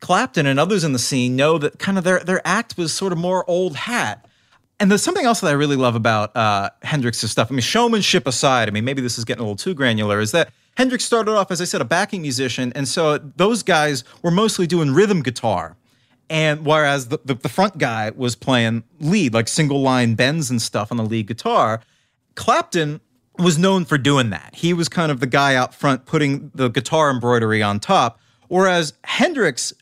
[0.00, 3.12] Clapton and others in the scene know that kind of their their act was sort
[3.12, 4.26] of more old hat.
[4.78, 7.50] And there's something else that I really love about uh, Hendrix's stuff.
[7.50, 10.20] I mean, showmanship aside, I mean, maybe this is getting a little too granular.
[10.20, 14.04] Is that Hendrix started off, as I said, a backing musician, and so those guys
[14.22, 15.76] were mostly doing rhythm guitar.
[16.30, 20.60] And whereas the, the, the, front guy was playing lead, like single line bends and
[20.60, 21.82] stuff on the lead guitar,
[22.34, 23.00] Clapton
[23.38, 24.54] was known for doing that.
[24.54, 28.18] He was kind of the guy out front putting the guitar embroidery on top.
[28.48, 29.72] Whereas Hendrix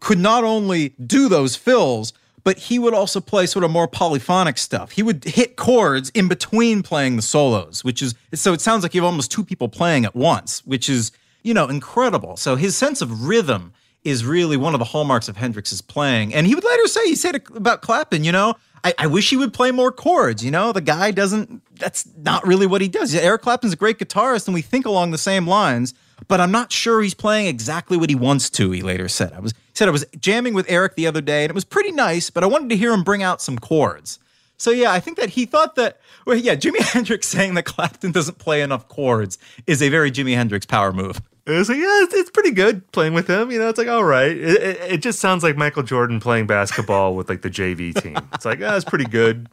[0.00, 2.12] could not only do those fills,
[2.44, 4.92] but he would also play sort of more polyphonic stuff.
[4.92, 8.94] He would hit chords in between playing the solos, which is so it sounds like
[8.94, 12.36] you have almost two people playing at once, which is, you know, incredible.
[12.36, 13.72] So his sense of rhythm
[14.04, 16.34] is really one of the hallmarks of Hendrix's playing.
[16.34, 19.36] And he would later say, he said about Clapton, you know, I, I, wish he
[19.36, 20.44] would play more chords.
[20.44, 23.14] You know, the guy doesn't, that's not really what he does.
[23.14, 25.94] Eric Clapton's a great guitarist and we think along the same lines,
[26.28, 29.32] but I'm not sure he's playing exactly what he wants to, he later said.
[29.32, 31.92] I was, said I was jamming with Eric the other day and it was pretty
[31.92, 34.18] nice, but I wanted to hear him bring out some chords.
[34.58, 38.12] So yeah, I think that he thought that, well, yeah, Jimi Hendrix saying that Clapton
[38.12, 41.20] doesn't play enough chords is a very Jimi Hendrix power move.
[41.48, 43.50] It was like, yeah, it's, it's, pretty good playing with him.
[43.50, 44.30] You know, it's like, all right.
[44.30, 48.18] It, it, it, just sounds like Michael Jordan playing basketball with like the JV team.
[48.34, 49.48] It's like, yeah, it's pretty good.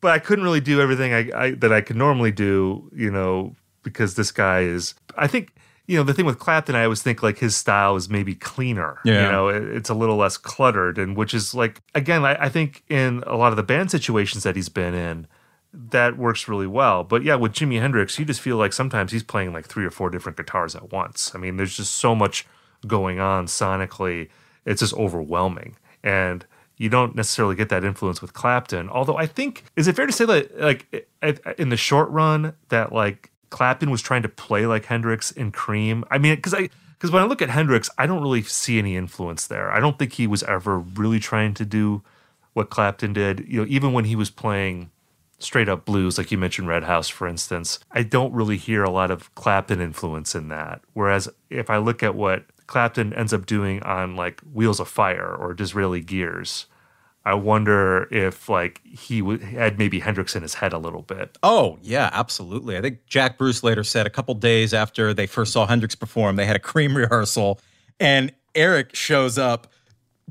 [0.00, 3.56] But I couldn't really do everything I, I, that I could normally do, you know,
[3.82, 5.52] because this guy is, I think,
[5.86, 8.98] you know, the thing with Clapton, I always think like his style is maybe cleaner.
[9.04, 9.26] Yeah.
[9.26, 10.98] You know, it, it's a little less cluttered.
[10.98, 14.44] And which is like, again, I, I think in a lot of the band situations
[14.44, 15.26] that he's been in,
[15.74, 17.04] that works really well.
[17.04, 19.90] But yeah, with Jimi Hendrix, you just feel like sometimes he's playing like three or
[19.90, 21.32] four different guitars at once.
[21.34, 22.46] I mean, there's just so much
[22.86, 24.28] going on sonically.
[24.64, 25.76] It's just overwhelming.
[26.02, 28.88] And you don't necessarily get that influence with Clapton.
[28.88, 31.08] Although I think, is it fair to say that, like,
[31.58, 36.04] in the short run, that like Clapton was trying to play like Hendrix in Cream.
[36.10, 38.96] I mean, because I because when I look at Hendrix, I don't really see any
[38.96, 39.70] influence there.
[39.70, 42.02] I don't think he was ever really trying to do
[42.52, 43.44] what Clapton did.
[43.46, 44.90] You know, even when he was playing
[45.38, 48.90] straight up blues, like you mentioned Red House, for instance, I don't really hear a
[48.90, 50.82] lot of Clapton influence in that.
[50.92, 55.34] Whereas if I look at what Clapton ends up doing on like Wheels of Fire
[55.34, 56.66] or Disraeli Gears,
[57.26, 61.38] I wonder if like he w- had maybe Hendrix in his head a little bit.
[61.42, 62.76] Oh yeah, absolutely.
[62.76, 66.36] I think Jack Bruce later said a couple days after they first saw Hendrix perform,
[66.36, 67.60] they had a cream rehearsal,
[67.98, 69.68] and Eric shows up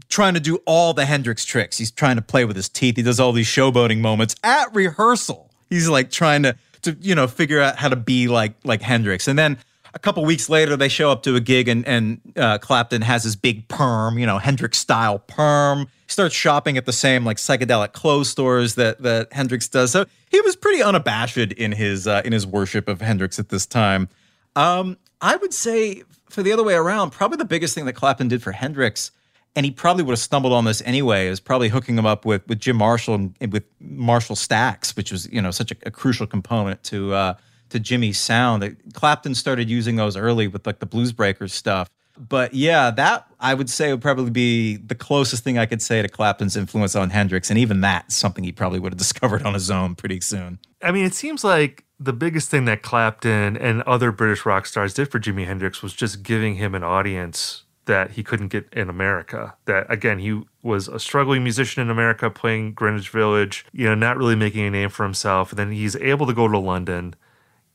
[0.09, 1.77] trying to do all the Hendrix tricks.
[1.77, 2.95] He's trying to play with his teeth.
[2.95, 5.51] He does all these showboating moments at rehearsal.
[5.69, 9.27] He's like trying to to you know figure out how to be like like Hendrix,
[9.27, 9.57] and then
[9.93, 13.23] a couple weeks later, they show up to a gig and, and uh, Clapton has
[13.23, 15.81] his big perm, you know, Hendrix style perm.
[15.81, 19.91] He starts shopping at the same like psychedelic clothes stores that that Hendrix does.
[19.91, 23.65] So he was pretty unabashed in his uh, in his worship of Hendrix at this
[23.65, 24.09] time.
[24.55, 28.27] Um, I would say for the other way around, probably the biggest thing that Clapton
[28.27, 29.11] did for Hendrix,
[29.55, 32.47] and he probably would have stumbled on this anyway, is probably hooking him up with
[32.47, 36.27] with Jim Marshall and, with Marshall Stacks, which was you know such a, a crucial
[36.27, 37.13] component to.
[37.13, 37.33] Uh,
[37.69, 38.77] to Jimi's sound.
[38.93, 41.89] Clapton started using those early with like the Blues Breakers stuff.
[42.17, 46.01] But yeah, that I would say would probably be the closest thing I could say
[46.01, 47.49] to Clapton's influence on Hendrix.
[47.49, 50.59] And even that's something he probably would have discovered on his own pretty soon.
[50.81, 54.93] I mean, it seems like the biggest thing that Clapton and other British rock stars
[54.93, 58.89] did for Jimi Hendrix was just giving him an audience that he couldn't get in
[58.89, 59.55] America.
[59.65, 64.17] That again, he was a struggling musician in America playing Greenwich Village, you know, not
[64.17, 65.51] really making a name for himself.
[65.51, 67.15] And then he's able to go to London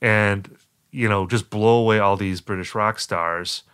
[0.01, 0.57] and
[0.91, 3.65] you know just blow away all these British rock stars.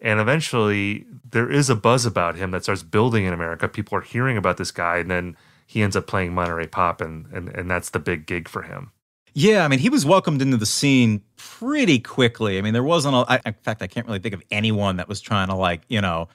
[0.00, 3.66] And eventually, there is a buzz about him that starts building in America.
[3.66, 7.26] People are hearing about this guy, and then he ends up playing Monterey Pop, and
[7.32, 8.92] and, and that's the big gig for him.
[9.38, 12.58] Yeah, I mean, he was welcomed into the scene pretty quickly.
[12.58, 15.06] I mean, there wasn't, a, I, in fact, I can't really think of anyone that
[15.06, 16.28] was trying to, like, you know,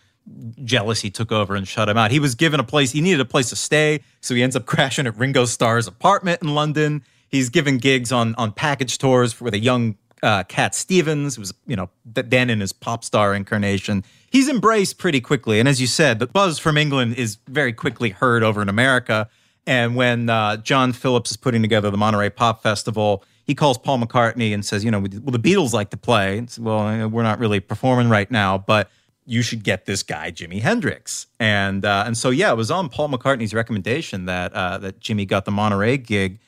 [0.64, 2.12] jealousy took over and shut him out.
[2.12, 4.00] He was given a place, he needed a place to stay.
[4.22, 7.04] So he ends up crashing at Ringo Starr's apartment in London.
[7.28, 11.54] He's given gigs on on package tours with a young uh, Cat Stevens, who was
[11.68, 14.06] you know then in his pop star incarnation.
[14.30, 18.12] He's embraced pretty quickly, and as you said, the buzz from England is very quickly
[18.12, 19.28] heard over in America.
[19.66, 24.00] And when uh, John Phillips is putting together the Monterey Pop Festival, he calls Paul
[24.00, 26.46] McCartney and says, you know, well, the Beatles like to play.
[26.60, 28.90] well, we're not really performing right now, but
[29.26, 31.28] you should get this guy Jimi Hendrix.
[31.40, 35.28] And uh, and so yeah, it was on Paul McCartney's recommendation that uh, that Jimi
[35.28, 36.40] got the Monterey gig.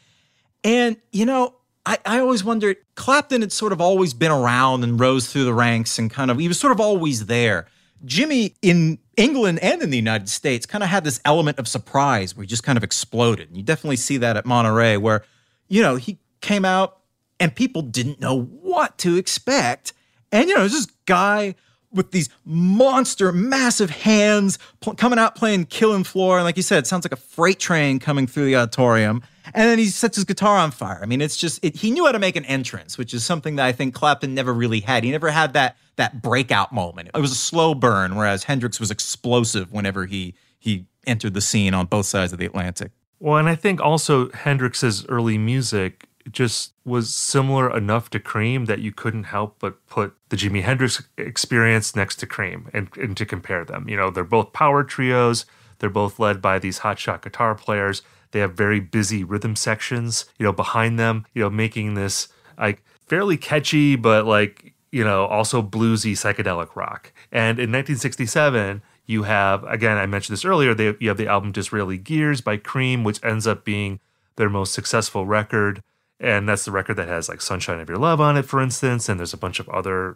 [0.65, 1.53] And, you know,
[1.85, 5.53] I, I always wondered, Clapton had sort of always been around and rose through the
[5.53, 7.67] ranks and kind of, he was sort of always there.
[8.05, 12.35] Jimi in England and in the United States kind of had this element of surprise
[12.35, 13.47] where he just kind of exploded.
[13.47, 15.23] And you definitely see that at Monterey, where,
[15.67, 16.99] you know, he came out
[17.39, 19.93] and people didn't know what to expect.
[20.31, 21.55] And, you know, this guy
[21.91, 26.37] with these monster, massive hands pl- coming out playing Killing Floor.
[26.37, 29.21] And like you said, it sounds like a freight train coming through the auditorium
[29.53, 30.99] and then he sets his guitar on fire.
[31.01, 33.57] I mean, it's just it, he knew how to make an entrance, which is something
[33.57, 35.03] that I think Clapton never really had.
[35.03, 37.09] He never had that that breakout moment.
[37.13, 41.73] It was a slow burn, whereas Hendrix was explosive whenever he he entered the scene
[41.73, 42.91] on both sides of the Atlantic.
[43.19, 48.79] Well, and I think also Hendrix's early music just was similar enough to Cream that
[48.79, 53.25] you couldn't help but put the Jimi Hendrix experience next to Cream and, and to
[53.25, 53.87] compare them.
[53.87, 55.45] You know, they're both power trios.
[55.79, 58.01] They're both led by these hotshot guitar players.
[58.31, 62.27] They have very busy rhythm sections, you know, behind them, you know, making this
[62.57, 67.11] like fairly catchy, but like, you know, also bluesy psychedelic rock.
[67.29, 71.51] And in 1967, you have, again, I mentioned this earlier, they, you have the album
[71.51, 73.99] Disraeli Gears by Cream, which ends up being
[74.37, 75.81] their most successful record.
[76.17, 79.09] And that's the record that has like Sunshine of Your Love on it, for instance.
[79.09, 80.15] And there's a bunch of other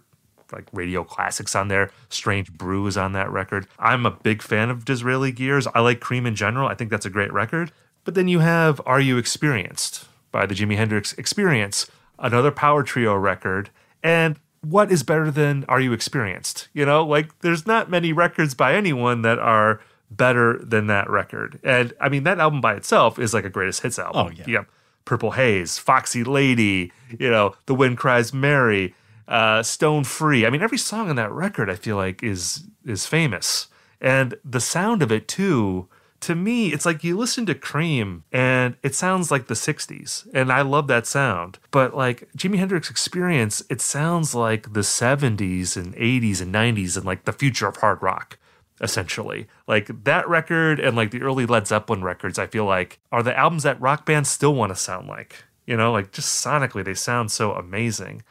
[0.54, 1.92] like radio classics on there.
[2.08, 3.68] Strange Brew is on that record.
[3.80, 5.68] I'm a big fan of Disraeli Gears.
[5.76, 6.70] I like Cream in general.
[6.70, 7.74] I think that's a great record.
[8.06, 13.14] But then you have Are You Experienced by the Jimi Hendrix Experience, another power trio
[13.14, 13.72] record.
[14.02, 16.68] And what is better than Are You Experienced?
[16.74, 19.82] You know, like there's not many records by anyone that are
[20.12, 21.60] better than that record.
[21.64, 24.28] And I mean, that album by itself is like a greatest hits album.
[24.28, 24.44] Oh, yeah.
[24.48, 24.66] You
[25.06, 28.94] Purple Haze, Foxy Lady, you know, The Wind Cries Mary,
[29.28, 30.46] uh, Stone Free.
[30.46, 33.68] I mean, every song on that record I feel like is is famous.
[34.02, 35.88] And the sound of it too
[36.22, 40.28] to me, it's like you listen to Cream and it sounds like the 60s.
[40.34, 41.60] And I love that sound.
[41.72, 47.06] But like Jimi Hendrix Experience, it sounds like the 70s and 80s and 90s and
[47.06, 48.38] like the future of hard rock,
[48.82, 49.48] essentially.
[49.68, 53.38] Like that record and like the early Led Zeppelin records, I feel like are the
[53.38, 55.44] albums that rock bands still want to sound like.
[55.66, 58.24] You know, like just sonically, they sound so amazing.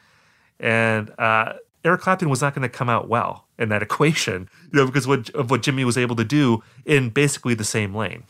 [0.61, 1.55] And uh,
[1.85, 5.07] Eric Clapton was not going to come out well in that equation, you know, because
[5.07, 8.25] what, of what Jimi was able to do in basically the same lane.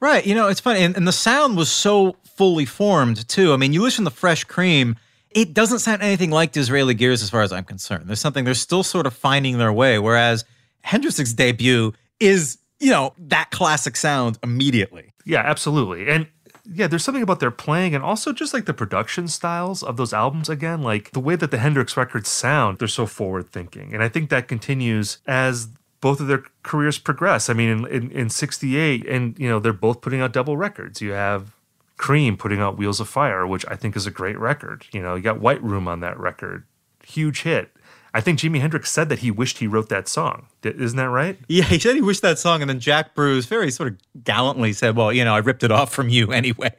[0.00, 0.26] Right.
[0.26, 0.82] You know, it's funny.
[0.82, 3.52] And, and the sound was so fully formed, too.
[3.52, 4.96] I mean, you listen to Fresh Cream,
[5.30, 8.04] it doesn't sound anything like Disraeli Gears as far as I'm concerned.
[8.06, 9.98] There's something, they're still sort of finding their way.
[9.98, 10.44] Whereas
[10.82, 15.12] Hendrix's debut is, you know, that classic sound immediately.
[15.24, 16.08] Yeah, absolutely.
[16.08, 16.28] And
[16.72, 20.12] yeah, there's something about their playing and also just like the production styles of those
[20.12, 23.94] albums again, like the way that the Hendrix records sound, they're so forward thinking.
[23.94, 25.68] And I think that continues as
[26.00, 27.48] both of their careers progress.
[27.48, 31.00] I mean, in, in, in 68, and you know, they're both putting out double records.
[31.00, 31.52] You have
[31.96, 34.86] Cream putting out Wheels of Fire, which I think is a great record.
[34.92, 36.64] You know, you got White Room on that record,
[37.02, 37.70] huge hit.
[38.16, 40.46] I think Jimi Hendrix said that he wished he wrote that song.
[40.62, 41.38] Isn't that right?
[41.48, 44.72] Yeah, he said he wished that song, and then Jack Bruce very sort of gallantly
[44.72, 46.74] said, "Well, you know, I ripped it off from you anyway."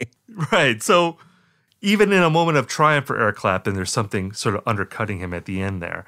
[0.51, 0.81] Right.
[0.81, 1.17] So
[1.79, 5.31] even in a moment of triumph for Eric Clapton, there's something sort of undercutting him
[5.31, 6.05] at the end there.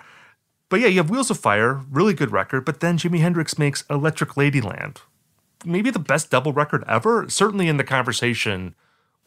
[0.67, 2.65] But yeah, you have Wheels of Fire, really good record.
[2.65, 4.97] But then Jimi Hendrix makes Electric Ladyland,
[5.63, 7.29] maybe the best double record ever.
[7.29, 8.73] Certainly in the conversation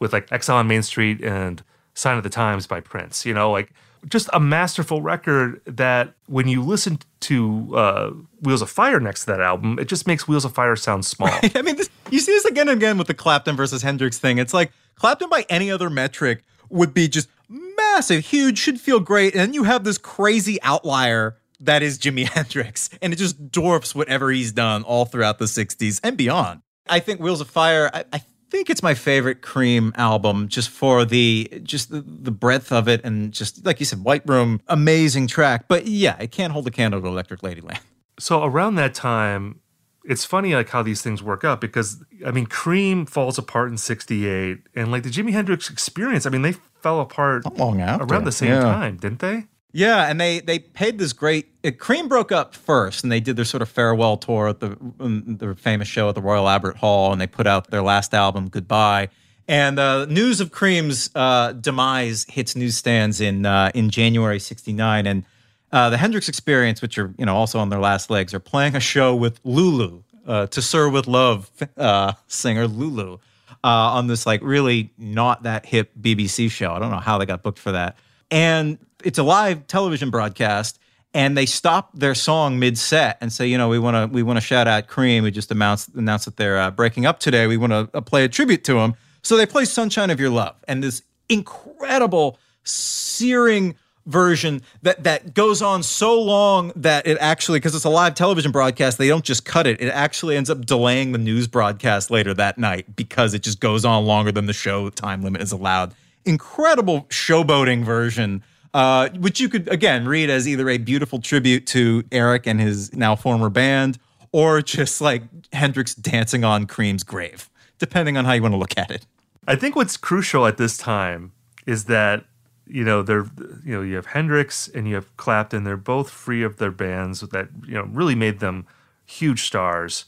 [0.01, 1.63] with like Exile on Main Street and
[1.95, 3.25] Sign of the Times by Prince.
[3.25, 3.73] You know, like
[4.09, 9.27] just a masterful record that when you listen to uh, Wheels of Fire next to
[9.27, 11.29] that album, it just makes Wheels of Fire sound small.
[11.29, 11.57] Right?
[11.57, 14.39] I mean, this, you see this again and again with the Clapton versus Hendrix thing.
[14.39, 19.35] It's like Clapton by any other metric would be just massive, huge, should feel great.
[19.35, 23.95] And then you have this crazy outlier that is Jimi Hendrix, and it just dwarfs
[23.95, 26.63] whatever he's done all throughout the 60s and beyond.
[26.89, 28.23] I think Wheels of Fire, I, I
[28.53, 33.01] think it's my favorite Cream album just for the just the, the, breadth of it
[33.03, 35.65] and just like you said, White Room, amazing track.
[35.69, 37.81] But yeah, it can't hold a candle to Electric Ladyland.
[38.19, 39.61] So around that time,
[40.05, 43.79] it's funny like how these things work out because I mean Cream falls apart in
[43.79, 48.05] '68, and like the Jimi Hendrix Experience, I mean they fell apart Not long after.
[48.05, 48.61] around the same Yeah.
[48.63, 49.47] time, didn't they?
[49.73, 51.49] Yeah, and they they paid this great.
[51.63, 54.77] It, Cream broke up first, and they did their sort of farewell tour at the
[55.01, 58.13] um, their famous show at the Royal Albert Hall, and they put out their last
[58.13, 59.09] album, Goodbye.
[59.49, 65.25] And uh, news of Cream's uh, demise hits newsstands in uh, in January '69, and
[65.73, 68.77] uh, the Hendrix Experience, which are you know also on their last legs, are playing
[68.77, 74.27] a show with Lulu, uh, "To Sir with Love" uh, singer Lulu, uh, on this
[74.27, 76.73] like really not that hip BBC show.
[76.73, 77.97] I don't know how they got booked for that,
[78.31, 80.79] and it's a live television broadcast.
[81.15, 84.23] And they stop their song mid set and say, you know, we want to we
[84.23, 85.25] want to shout out Cream.
[85.25, 87.47] We just announced announced that they're uh, breaking up today.
[87.47, 88.95] We want to uh, play a tribute to them.
[89.21, 93.75] So they play "Sunshine of Your Love" and this incredible, searing
[94.07, 98.51] version that that goes on so long that it actually because it's a live television
[98.51, 102.35] broadcast they don't just cut it it actually ends up delaying the news broadcast later
[102.35, 105.95] that night because it just goes on longer than the show time limit is allowed
[106.25, 108.43] incredible showboating version
[108.75, 112.93] uh, which you could again read as either a beautiful tribute to Eric and his
[112.95, 113.99] now former band
[114.33, 117.49] or just like Hendrix dancing on Cream's grave
[117.79, 119.07] depending on how you want to look at it
[119.47, 121.33] I think what's crucial at this time
[121.67, 122.25] is that
[122.67, 123.27] you know they're
[123.65, 125.65] you know you have Hendrix and you have Clapton.
[125.65, 128.67] They're both free of their bands that you know really made them
[129.05, 130.05] huge stars.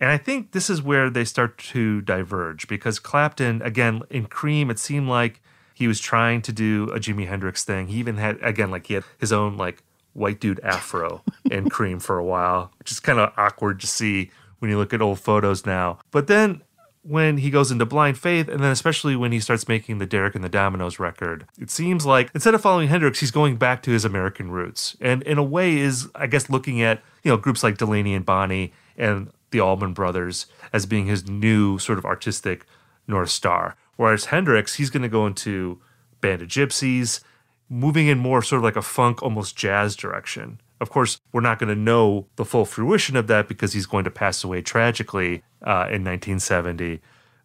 [0.00, 4.68] And I think this is where they start to diverge because Clapton, again, in Cream,
[4.68, 5.40] it seemed like
[5.82, 7.88] he was trying to do a Jimi Hendrix thing.
[7.88, 11.98] He even had, again, like he had his own like white dude afro and Cream
[11.98, 14.30] for a while, which is kind of awkward to see
[14.60, 15.98] when you look at old photos now.
[16.12, 16.62] But then
[17.02, 20.36] when he goes into blind faith, and then especially when he starts making the Derek
[20.36, 23.90] and the Dominos record, it seems like instead of following Hendrix, he's going back to
[23.90, 27.64] his American roots, and in a way is I guess looking at you know groups
[27.64, 32.66] like Delaney and Bonnie and the Allman Brothers as being his new sort of artistic
[33.08, 33.74] north star.
[33.96, 35.80] Whereas Hendrix, he's going to go into
[36.20, 37.20] Band of Gypsys,
[37.68, 40.60] moving in more sort of like a funk, almost jazz direction.
[40.80, 44.04] Of course, we're not going to know the full fruition of that because he's going
[44.04, 47.00] to pass away tragically uh, in 1970.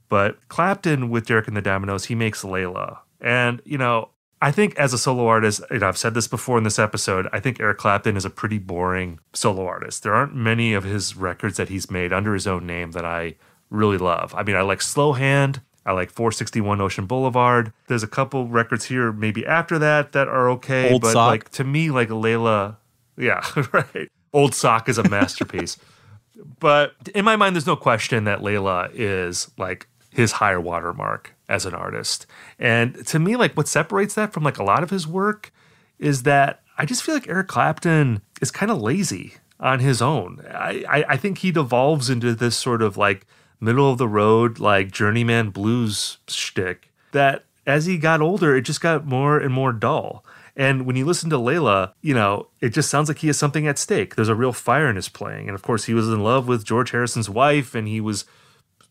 [0.09, 2.99] But Clapton with Derek and the Dominos, he makes Layla.
[3.21, 4.09] And, you know,
[4.41, 7.39] I think as a solo artist, and I've said this before in this episode, I
[7.39, 10.03] think Eric Clapton is a pretty boring solo artist.
[10.03, 13.35] There aren't many of his records that he's made under his own name that I
[13.69, 14.33] really love.
[14.35, 15.61] I mean, I like Slowhand.
[15.87, 17.71] I like 461 Ocean Boulevard.
[17.87, 20.91] There's a couple records here, maybe after that, that are okay.
[20.91, 21.27] Old but Sock.
[21.29, 22.75] like to me, like Layla,
[23.17, 24.11] yeah, right.
[24.33, 25.77] Old Sock is a masterpiece.
[26.59, 31.65] but in my mind, there's no question that Layla is like his higher watermark as
[31.65, 32.25] an artist.
[32.59, 35.53] And to me, like what separates that from like a lot of his work
[35.99, 40.43] is that I just feel like Eric Clapton is kind of lazy on his own.
[40.51, 43.25] I, I, I think he devolves into this sort of like
[43.59, 48.81] middle of the road, like journeyman blues shtick that as he got older, it just
[48.81, 50.23] got more and more dull.
[50.55, 53.67] And when you listen to Layla, you know, it just sounds like he has something
[53.67, 54.15] at stake.
[54.15, 55.47] There's a real fire in his playing.
[55.47, 58.25] And of course, he was in love with George Harrison's wife and he was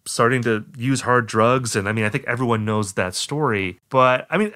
[0.04, 1.74] starting to use hard drugs.
[1.74, 3.80] And I mean, I think everyone knows that story.
[3.90, 4.52] But I mean,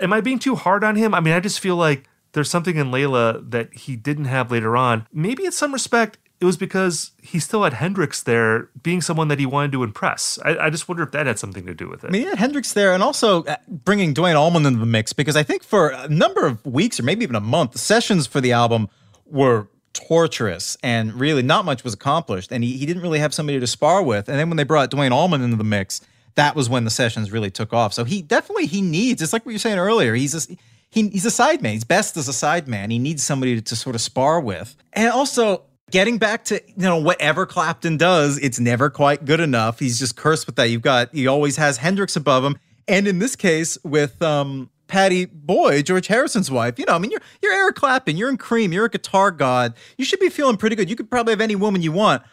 [0.00, 1.12] am I being too hard on him?
[1.12, 4.76] I mean, I just feel like there's something in Layla that he didn't have later
[4.76, 5.08] on.
[5.12, 9.38] Maybe in some respect, it was because he still had Hendrix there, being someone that
[9.38, 10.38] he wanted to impress.
[10.44, 12.08] I, I, just wonder if that had something to do with it.
[12.08, 15.14] I mean, he had Hendrix there, and also uh, bringing Duane Allman into the mix
[15.14, 18.26] because I think for a number of weeks or maybe even a month, the sessions
[18.26, 18.90] for the album
[19.24, 22.52] were torturous and really not much was accomplished.
[22.52, 24.28] And he, he didn't really have somebody to spar with.
[24.28, 26.02] And then when they brought Duane Allman into the mix,
[26.34, 27.94] that was when the sessions really took off.
[27.94, 29.22] So he definitely he needs.
[29.22, 30.14] It's like what you're saying earlier.
[30.14, 30.56] He's a,
[30.90, 31.72] he, he's a side man.
[31.72, 32.90] He's best as a side man.
[32.90, 34.76] He needs somebody to, to sort of spar with.
[34.92, 35.62] And also,
[35.94, 39.78] getting back to you know whatever Clapton does, it's never quite good enough.
[39.78, 40.68] He's just cursed with that.
[40.68, 45.26] You've got he always has Hendrix above him, and in this case with um Pattie
[45.26, 46.80] Boyd, George Harrison's wife.
[46.80, 49.74] You know, I mean, you're you're Eric Clapton, you're in Cream, you're a guitar god.
[49.96, 50.90] You should be feeling pretty good.
[50.90, 52.24] You could probably have any woman you want,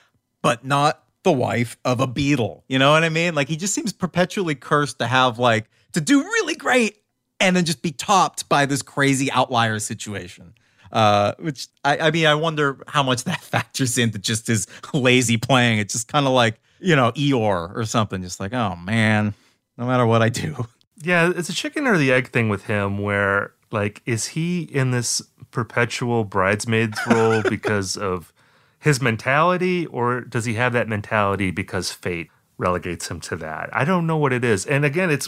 [0.42, 2.64] but not the wife of a Beatle.
[2.68, 3.36] You know what I mean?
[3.36, 6.98] Like he just seems perpetually cursed to have like to do really great
[7.40, 10.56] and then just be topped by this crazy outlier situation.
[10.92, 15.38] Uh, which I, I mean, I wonder how much that factors into just his lazy
[15.38, 15.80] playing.
[15.80, 18.22] It's just kind of like you know Eeyore or something.
[18.22, 19.34] Just like, oh man,
[19.78, 20.68] no matter what I do.
[21.04, 23.00] Yeah, it's a chicken or the egg thing with him.
[23.00, 25.20] Where like, is he in this
[25.50, 28.32] perpetual bridesmaids role because of
[28.78, 32.30] his mentality, or does he have that mentality because fate
[32.60, 33.72] relegates him to that?
[33.74, 34.64] I don't know what it is.
[34.68, 35.28] And again, it's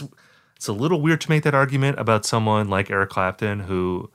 [0.56, 4.10] it's a little weird to make that argument about someone like Eric Clapton, who,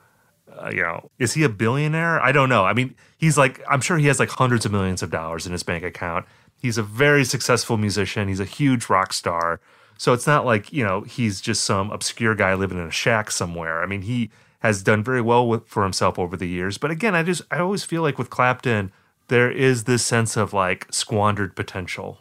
[0.64, 2.22] uh, you know, is he a billionaire?
[2.22, 2.66] I don't know.
[2.66, 5.52] I mean, he's like, I'm sure he has like hundreds of millions of dollars in
[5.52, 6.26] his bank account.
[6.58, 8.28] He's a very successful musician.
[8.28, 9.62] He's a huge rock star.
[9.98, 13.32] So it's not like, you know, he's just some obscure guy living in a shack
[13.32, 13.82] somewhere.
[13.82, 14.30] I mean, he
[14.60, 16.78] has done very well with, for himself over the years.
[16.78, 18.92] But again, I just, I always feel like with Clapton,
[19.28, 22.20] there is this sense of like squandered potential.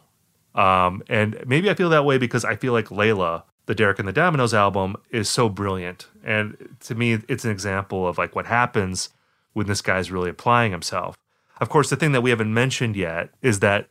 [0.55, 4.07] Um, and maybe I feel that way because I feel like Layla the Derek and
[4.07, 6.07] the Dominos album is so brilliant.
[6.23, 9.09] And to me, it's an example of like what happens
[9.53, 11.15] when this guy's really applying himself.
[11.61, 13.87] Of course, the thing that we haven't mentioned yet is that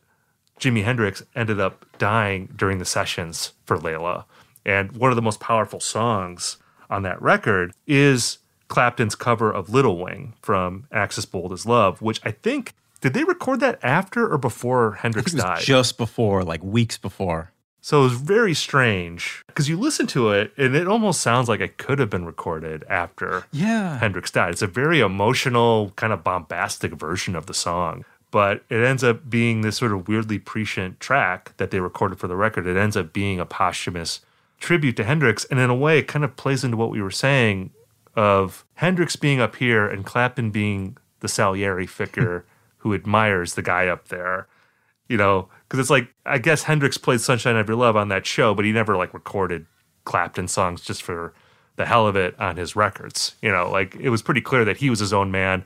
[0.59, 4.25] Jimi Hendrix ended up dying during the sessions for Layla.
[4.67, 6.57] And one of the most powerful songs
[6.91, 12.21] on that record is Clapton's cover of Little Wing from Axis Bold as Love, which
[12.25, 15.63] I think did they record that after or before Hendrix died?
[15.63, 17.53] Just before, like weeks before.
[17.81, 21.61] So it was very strange because you listen to it and it almost sounds like
[21.61, 23.99] it could have been recorded after yeah.
[23.99, 24.51] Hendrix died.
[24.51, 28.05] It's a very emotional, kind of bombastic version of the song.
[28.31, 32.29] But it ends up being this sort of weirdly prescient track that they recorded for
[32.29, 32.67] the record.
[32.67, 34.21] It ends up being a posthumous
[34.61, 35.45] tribute to Hendrix.
[35.47, 37.71] And in a way, it kind of plays into what we were saying
[38.15, 42.45] of Hendrix being up here and Clapton being the Salieri figure
[42.79, 44.47] who admires the guy up there.
[45.09, 48.27] You know, because it's like I guess Hendrix played "Sunshine of Your Love" on that
[48.27, 49.67] show, but he never like recorded
[50.05, 51.35] Clapton songs just for
[51.77, 53.35] the hell of it on his records.
[53.41, 55.65] You know, like it was pretty clear that he was his own man.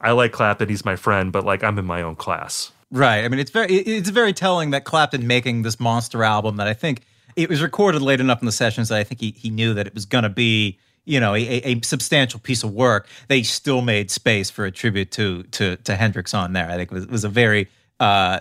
[0.00, 2.72] I like Clapton; he's my friend, but like I'm in my own class.
[2.92, 3.24] Right.
[3.24, 6.74] I mean, it's very it's very telling that Clapton making this monster album that I
[6.74, 7.02] think
[7.36, 9.86] it was recorded late enough in the sessions that I think he he knew that
[9.86, 13.08] it was going to be you know a, a, substantial piece of work.
[13.28, 16.68] They still made space for a tribute to to to Hendrix on there.
[16.68, 17.68] I think it was, it was a very
[18.00, 18.40] uh,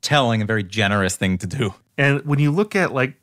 [0.00, 1.74] telling, a very generous thing to do.
[1.96, 3.14] And when you look at like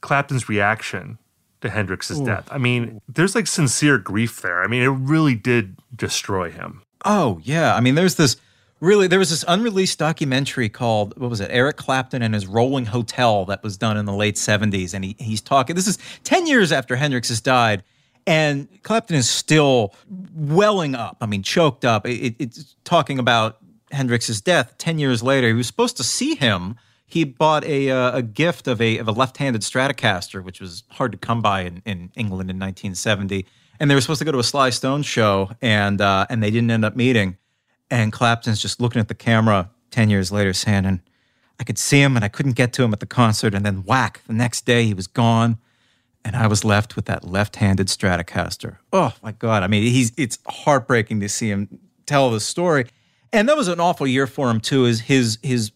[0.00, 1.18] Clapton's reaction
[1.60, 2.26] to Hendrix's Ooh.
[2.26, 4.62] death, I mean, there's like sincere grief there.
[4.62, 6.82] I mean, it really did destroy him.
[7.04, 8.36] Oh yeah, I mean, there's this
[8.80, 12.84] really there was this unreleased documentary called what was it eric clapton and his rolling
[12.84, 16.46] hotel that was done in the late 70s and he, he's talking this is 10
[16.46, 17.82] years after hendrix has died
[18.26, 19.94] and clapton is still
[20.34, 23.58] welling up i mean choked up it, it's talking about
[23.90, 26.76] Hendrix's death, 10 years later, he was supposed to see him.
[27.06, 30.82] He bought a, uh, a gift of a, of a left handed Stratocaster, which was
[30.90, 33.46] hard to come by in, in England in 1970.
[33.78, 36.50] And they were supposed to go to a Sly Stone show, and, uh, and they
[36.50, 37.36] didn't end up meeting.
[37.90, 41.00] And Clapton's just looking at the camera 10 years later saying, and
[41.60, 43.54] I could see him and I couldn't get to him at the concert.
[43.54, 45.58] And then whack, the next day he was gone.
[46.24, 48.78] And I was left with that left handed Stratocaster.
[48.92, 49.62] Oh my God.
[49.62, 52.86] I mean, he's, it's heartbreaking to see him tell the story.
[53.32, 54.84] And that was an awful year for him too.
[54.86, 55.72] Is his his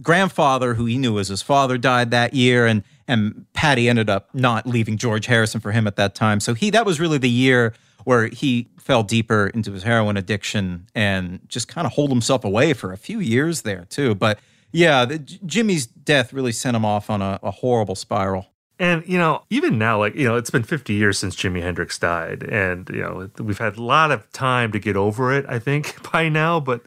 [0.00, 4.28] grandfather, who he knew as his father, died that year, and and Pattie ended up
[4.34, 6.40] not leaving George Harrison for him at that time.
[6.40, 7.74] So he that was really the year
[8.04, 12.72] where he fell deeper into his heroin addiction and just kind of hold himself away
[12.72, 14.14] for a few years there too.
[14.14, 14.38] But
[14.72, 18.48] yeah, the, Jimi's death really sent him off on a, a horrible spiral.
[18.82, 22.00] And, you know, even now, like, you know, it's been 50 years since Jimi Hendrix
[22.00, 22.42] died.
[22.42, 26.10] And, you know, we've had a lot of time to get over it, I think,
[26.12, 26.58] by now.
[26.58, 26.82] But,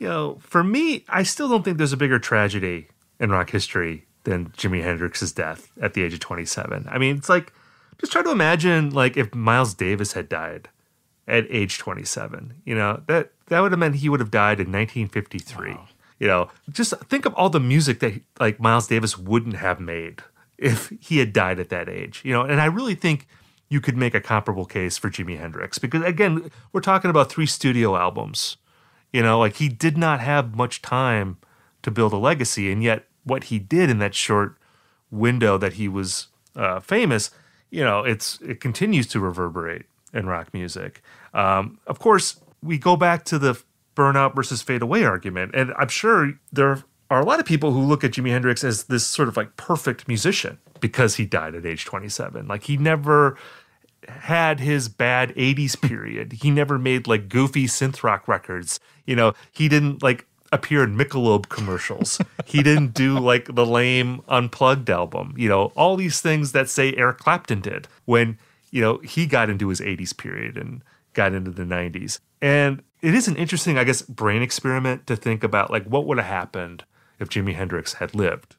[0.00, 2.88] you know, for me, I still don't think there's a bigger tragedy
[3.20, 6.88] in rock history than Jimi Hendrix's death at the age of 27.
[6.90, 7.52] I mean, it's like,
[8.00, 10.68] just try to imagine, like, if Miles Davis had died
[11.28, 12.54] at age 27.
[12.64, 15.74] You know, that, that would have meant he would have died in 1953.
[15.74, 15.88] Wow.
[16.18, 20.24] You know, just think of all the music that, like, Miles Davis wouldn't have made
[20.60, 22.22] if he had died at that age.
[22.24, 23.26] You know, and I really think
[23.68, 27.46] you could make a comparable case for Jimi Hendrix because again, we're talking about three
[27.46, 28.58] studio albums.
[29.12, 31.38] You know, like he did not have much time
[31.82, 34.56] to build a legacy, and yet what he did in that short
[35.10, 37.30] window that he was uh, famous,
[37.70, 41.02] you know, it's it continues to reverberate in rock music.
[41.32, 43.60] Um, of course, we go back to the
[43.96, 47.82] burnout versus fade away argument, and I'm sure there are a lot of people who
[47.82, 51.66] look at Jimi Hendrix as this sort of like perfect musician because he died at
[51.66, 52.46] age 27.
[52.46, 53.36] Like he never
[54.08, 56.32] had his bad 80s period.
[56.34, 58.78] He never made like goofy synth rock records.
[59.06, 62.20] You know, he didn't like appear in Michelob commercials.
[62.46, 65.34] he didn't do like the lame unplugged album.
[65.36, 68.38] You know, all these things that say Eric Clapton did when,
[68.70, 70.82] you know, he got into his 80s period and
[71.12, 72.20] got into the 90s.
[72.40, 76.18] And it is an interesting, I guess, brain experiment to think about like what would
[76.18, 76.84] have happened
[77.20, 78.56] if Jimi Hendrix had lived?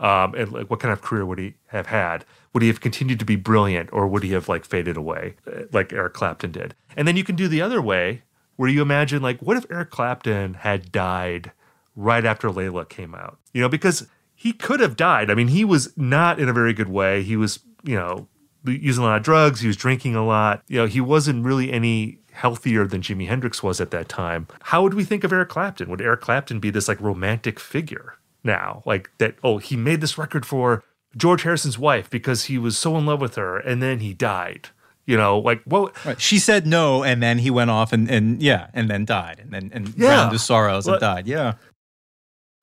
[0.00, 2.24] Um, and like, what kind of career would he have had?
[2.52, 5.62] Would he have continued to be brilliant, or would he have like faded away, uh,
[5.72, 6.74] like Eric Clapton did?
[6.96, 8.22] And then you can do the other way,
[8.56, 11.52] where you imagine like, what if Eric Clapton had died
[11.94, 13.38] right after Layla came out?
[13.52, 15.30] You know, because he could have died.
[15.30, 17.22] I mean, he was not in a very good way.
[17.22, 18.28] He was, you know,
[18.64, 19.60] using a lot of drugs.
[19.60, 20.62] He was drinking a lot.
[20.68, 24.46] You know, he wasn't really any healthier than Jimi Hendrix was at that time.
[24.62, 25.90] How would we think of Eric Clapton?
[25.90, 28.14] Would Eric Clapton be this like romantic figure
[28.44, 28.82] now?
[28.86, 30.84] Like that, oh, he made this record for
[31.16, 34.68] George Harrison's wife because he was so in love with her and then he died.
[35.04, 36.04] You know, like what?
[36.04, 36.20] Right.
[36.20, 39.50] She said no, and then he went off and, and yeah, and then died, and
[39.50, 40.08] then and yeah.
[40.08, 41.26] drowned his sorrows and died.
[41.26, 41.54] Yeah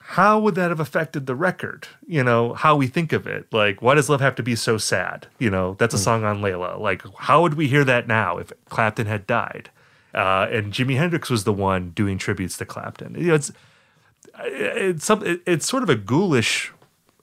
[0.08, 1.88] how would that have affected the record?
[2.06, 3.52] You know, how we think of it.
[3.52, 5.28] Like, why does love have to be so sad?
[5.40, 6.04] You know, that's a mm.
[6.04, 6.80] song on Layla.
[6.80, 9.72] Like, how would we hear that now if Clapton had died?
[10.14, 13.16] Uh, and Jimi Hendrix was the one doing tributes to Clapton.
[13.16, 13.52] You know, it's
[14.42, 16.72] it's some it's sort of a ghoulish,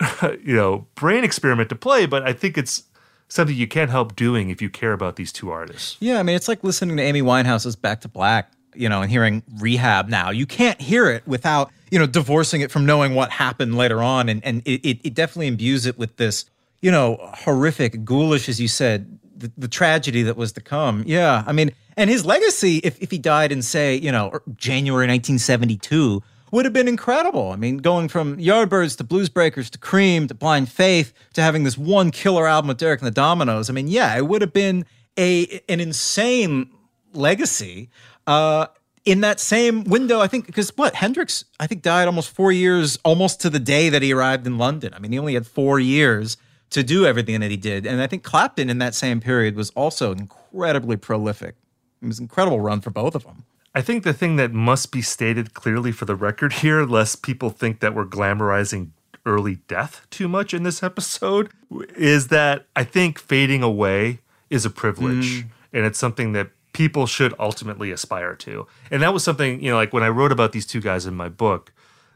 [0.23, 2.83] you know, brain experiment to play, but I think it's
[3.29, 5.97] something you can't help doing if you care about these two artists.
[6.01, 9.11] Yeah, I mean, it's like listening to Amy Winehouse's Back to Black, you know, and
[9.11, 10.31] hearing Rehab now.
[10.31, 14.31] You can't hear it without you know, divorcing it from knowing what happened later on.
[14.31, 16.47] And, and it, it definitely imbues it with this,
[16.81, 21.05] you know, horrific, ghoulish, as you said, the, the tragedy that was to come.
[21.07, 21.45] Yeah.
[21.47, 25.07] I mean, and his legacy, if, if he died in, say, you know, er, January
[25.07, 27.51] 1972, would have been incredible.
[27.51, 31.65] I mean, going from Yardbirds to Blues Breakers to Cream to Blind Faith to having
[31.65, 33.69] this one killer album with Derek and the Dominos.
[33.69, 34.87] I mean, yeah, it would have been
[35.19, 36.71] a an insane
[37.13, 37.91] legacy.
[38.27, 38.67] Uh,
[39.05, 42.99] in that same window, I think, because what Hendrix, I think, died almost four years,
[43.05, 44.95] almost to the day that he arrived in London.
[44.95, 46.37] I mean, he only had four years
[46.71, 49.71] to do everything that he did, and I think Clapton in that same period was
[49.71, 51.57] also incredibly prolific.
[52.01, 53.45] It was an incredible run for both of them.
[53.75, 57.51] I think the thing that must be stated clearly for the record here, lest people
[57.51, 58.91] think that we're glamorizing
[59.25, 61.51] early death too much in this episode,
[61.97, 64.21] is that I think fading away
[64.51, 65.43] is a privilege.
[65.43, 65.47] Mm.
[65.75, 68.67] And it's something that people should ultimately aspire to.
[68.91, 71.15] And that was something, you know, like when I wrote about these two guys in
[71.15, 71.73] my book,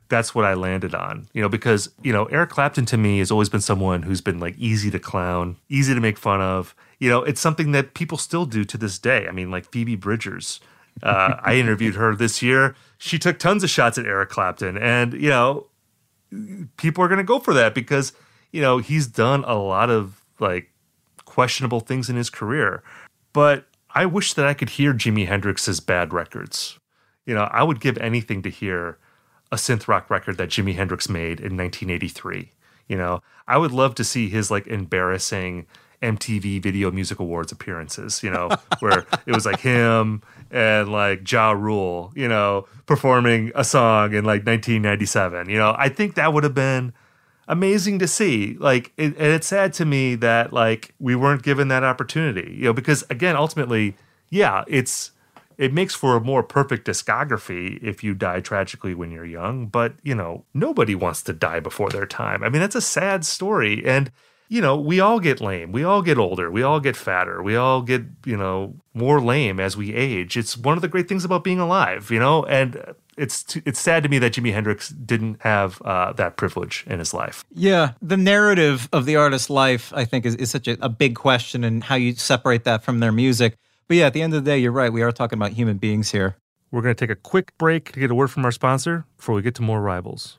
[0.08, 3.30] that's what I landed on, you know, because, you know, Eric Clapton to me has
[3.30, 6.74] always been someone who's been like easy to clown, easy to make fun of.
[6.98, 9.26] You know, it's something that people still do to this day.
[9.26, 10.60] I mean, like Phoebe Bridgers.
[11.02, 12.76] Uh, I interviewed her this year.
[12.98, 14.78] She took tons of shots at Eric Clapton.
[14.78, 15.66] And, you know,
[16.76, 18.12] people are going to go for that because,
[18.52, 20.70] you know, he's done a lot of like
[21.24, 22.82] questionable things in his career.
[23.32, 23.66] But
[23.96, 26.78] I wish that I could hear Jimi Hendrix's bad records.
[27.24, 28.98] You know, I would give anything to hear
[29.50, 32.52] a synth rock record that Jimi Hendrix made in 1983.
[32.88, 35.66] You know, I would love to see his like embarrassing
[36.02, 41.52] MTV Video Music Awards appearances, you know, where it was like him and like Ja
[41.52, 45.48] Rule, you know, performing a song in like 1997.
[45.48, 46.92] You know, I think that would have been
[47.48, 48.56] amazing to see.
[48.58, 52.54] Like, it, and it's sad to me that like we weren't given that opportunity.
[52.56, 53.96] You know, because again, ultimately,
[54.30, 55.12] yeah, it's
[55.58, 59.66] it makes for a more perfect discography if you die tragically when you're young.
[59.66, 62.42] But you know, nobody wants to die before their time.
[62.42, 64.10] I mean, that's a sad story, and
[64.48, 65.72] you know, we all get lame.
[65.72, 66.50] We all get older.
[66.50, 67.42] We all get fatter.
[67.42, 70.36] We all get, you know, more lame as we age.
[70.36, 74.02] It's one of the great things about being alive, you know, and it's it's sad
[74.02, 77.44] to me that Jimi Hendrix didn't have uh, that privilege in his life.
[77.54, 81.14] Yeah, the narrative of the artist's life, I think, is, is such a, a big
[81.14, 83.56] question, and how you separate that from their music.
[83.88, 84.92] But yeah, at the end of the day, you're right.
[84.92, 86.36] We are talking about human beings here.
[86.70, 89.34] We're going to take a quick break to get a word from our sponsor before
[89.34, 90.38] we get to more rivals.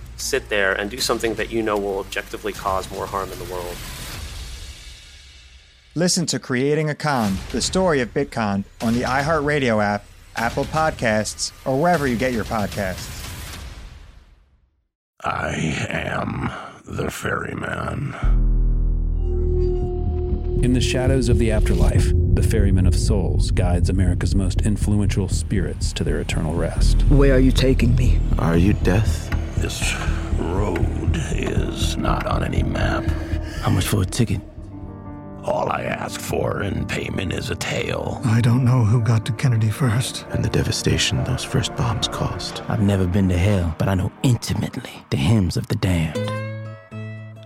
[0.21, 3.45] sit there and do something that you know will objectively cause more harm in the
[3.45, 3.75] world?
[5.93, 10.05] Listen to Creating a Con, the story of Bitcon, on the iHeartRadio app,
[10.37, 13.17] Apple Podcasts, or wherever you get your podcasts.
[15.23, 16.49] I am
[16.85, 18.15] the ferryman.
[20.63, 25.91] In the shadows of the afterlife, the ferryman of souls guides America's most influential spirits
[25.93, 27.01] to their eternal rest.
[27.09, 28.19] Where are you taking me?
[28.39, 29.29] Are you death?
[29.61, 29.93] This
[30.39, 33.03] road is not on any map.
[33.61, 34.41] How much for a ticket?
[35.43, 38.19] All I ask for in payment is a tale.
[38.25, 40.25] I don't know who got to Kennedy first.
[40.31, 42.61] And the devastation those first bombs caused.
[42.69, 46.31] I've never been to hell, but I know intimately the hymns of the damned.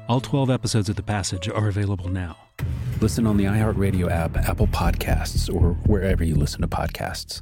[0.08, 2.38] All 12 episodes of The Passage are available now.
[3.02, 7.42] Listen on the iHeartRadio app, Apple Podcasts, or wherever you listen to podcasts.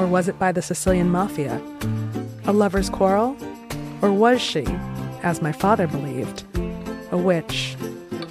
[0.00, 1.60] Or was it by the Sicilian mafia?
[2.46, 3.36] A lover's quarrel?
[4.00, 4.64] Or was she,
[5.22, 6.42] as my father believed,
[7.10, 7.76] a witch?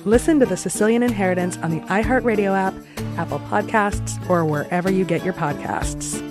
[0.03, 2.73] Listen to The Sicilian Inheritance on the iHeartRadio app,
[3.19, 6.28] Apple Podcasts, or wherever you get your podcasts.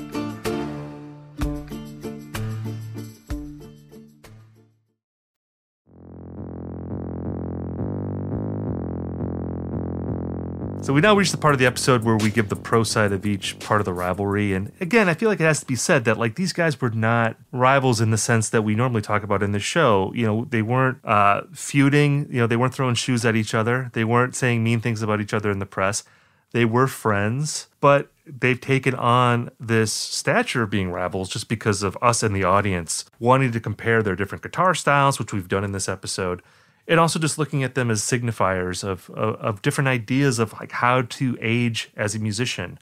[10.89, 13.13] So we now reach the part of the episode where we give the pro side
[13.13, 14.55] of each part of the rivalry.
[14.55, 16.89] And again, I feel like it has to be said that like these guys were
[16.89, 20.11] not rivals in the sense that we normally talk about in the show.
[20.15, 22.27] You know, they weren't uh, feuding.
[22.31, 23.91] You know, they weren't throwing shoes at each other.
[23.93, 26.05] They weren't saying mean things about each other in the press.
[26.53, 31.99] They were friends, but they've taken on this stature of being rivals just because of
[32.01, 35.73] us and the audience wanting to compare their different guitar styles, which we've done in
[35.73, 36.41] this episode
[36.89, 40.73] and also just looking at them as signifiers of, of, of different ideas of like
[40.73, 42.79] how to age as a musician.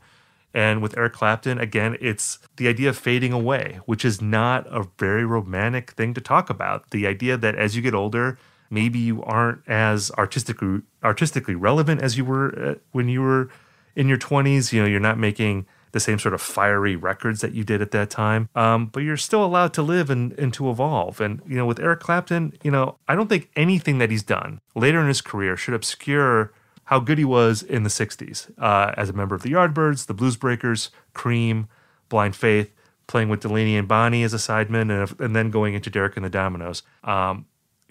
[0.54, 4.86] And with Eric Clapton, again, it's the idea of fading away, which is not a
[4.98, 6.90] very romantic thing to talk about.
[6.92, 8.38] The idea that as you get older,
[8.70, 13.50] maybe you aren't as artistically artistically relevant as you were uh, when you were
[13.96, 14.72] in your 20s.
[14.72, 17.90] You know, you're not making the same sort of fiery records that you did at
[17.92, 18.48] that time.
[18.54, 21.20] Um, but you're still allowed to live and, and to evolve.
[21.20, 24.60] And, you know, with Eric Clapton, you know, I don't think anything that he's done
[24.74, 26.52] later in his career should obscure
[26.84, 30.14] how good he was in the 60s uh, as a member of the Yardbirds, the
[30.14, 31.68] Blues Breakers, Cream,
[32.08, 32.72] Blind Faith,
[33.06, 36.24] playing with Delaney and Bonnie as a sideman, and, and then going into Derek and
[36.24, 36.82] the Dominos.
[37.04, 37.46] Um,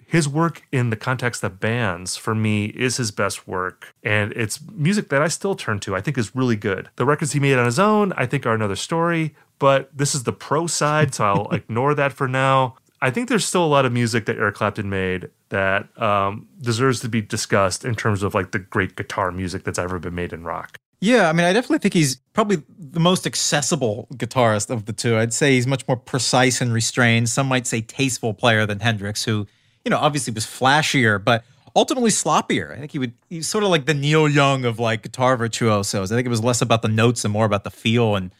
[0.06, 4.60] his work in the context of bands for me is his best work and it's
[4.72, 7.58] music that i still turn to i think is really good the records he made
[7.58, 11.24] on his own i think are another story but this is the pro side so
[11.24, 14.54] i'll ignore that for now i think there's still a lot of music that eric
[14.54, 19.30] clapton made that um, deserves to be discussed in terms of like the great guitar
[19.30, 22.62] music that's ever been made in rock Yeah, I mean, I definitely think he's probably
[22.78, 25.18] the most accessible guitarist of the two.
[25.18, 27.28] I'd say he's much more precise and restrained.
[27.28, 29.46] Some might say tasteful player than Hendrix, who,
[29.86, 31.44] you know, obviously was flashier, but
[31.76, 32.72] ultimately sloppier.
[32.72, 36.10] I think he would he's sort of like the Neil Young of like guitar virtuosos.
[36.10, 38.16] I think it was less about the notes and more about the feel.
[38.16, 38.32] And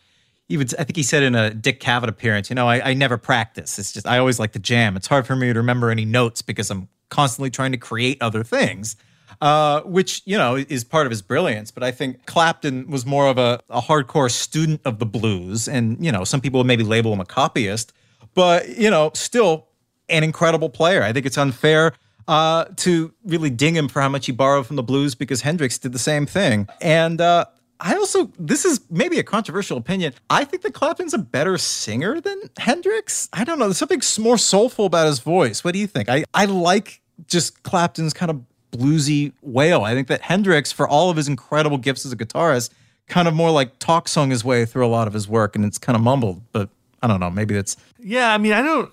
[0.49, 2.95] he would I think he said in a Dick Cavett appearance, you know, I, I
[2.95, 3.79] never practice.
[3.79, 4.97] It's just I always like to jam.
[4.97, 8.43] It's hard for me to remember any notes because I'm constantly trying to create other
[8.43, 8.97] things.
[9.43, 11.71] Uh, which you know is part of his brilliance.
[11.71, 16.03] But I think Clapton was more of a, a hardcore student of the blues, and
[16.03, 17.93] you know some people would maybe label him a copyist,
[18.35, 19.67] but you know still
[20.09, 21.03] an incredible player.
[21.03, 21.93] I think it's unfair
[22.29, 25.79] uh, to really ding him for how much he borrowed from the blues because Hendrix
[25.79, 26.69] did the same thing.
[26.81, 27.47] And uh,
[27.81, 30.15] I also, this is maybe a controversial opinion.
[30.31, 33.29] I think that Clapton's a better singer than Hendrix.
[33.33, 33.67] I don't know.
[33.67, 35.63] There's something more soulful about his voice.
[35.63, 36.09] What do you think?
[36.09, 38.43] I, I like just Clapton's kind of
[38.73, 39.83] bluesy wail.
[39.83, 42.71] I think that Hendrix, for all of his incredible gifts as a guitarist,
[43.09, 45.65] kind of more like talk sung his way through a lot of his work and
[45.65, 46.43] it's kind of mumbled.
[46.53, 46.71] But
[47.03, 47.31] I don't know.
[47.31, 47.77] Maybe that's.
[47.99, 48.93] Yeah, I mean, I don't.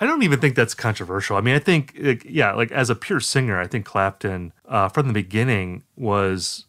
[0.00, 1.36] I don't even think that's controversial.
[1.36, 4.88] I mean, I think, like, yeah, like as a pure singer, I think Clapton uh,
[4.88, 6.66] from the beginning was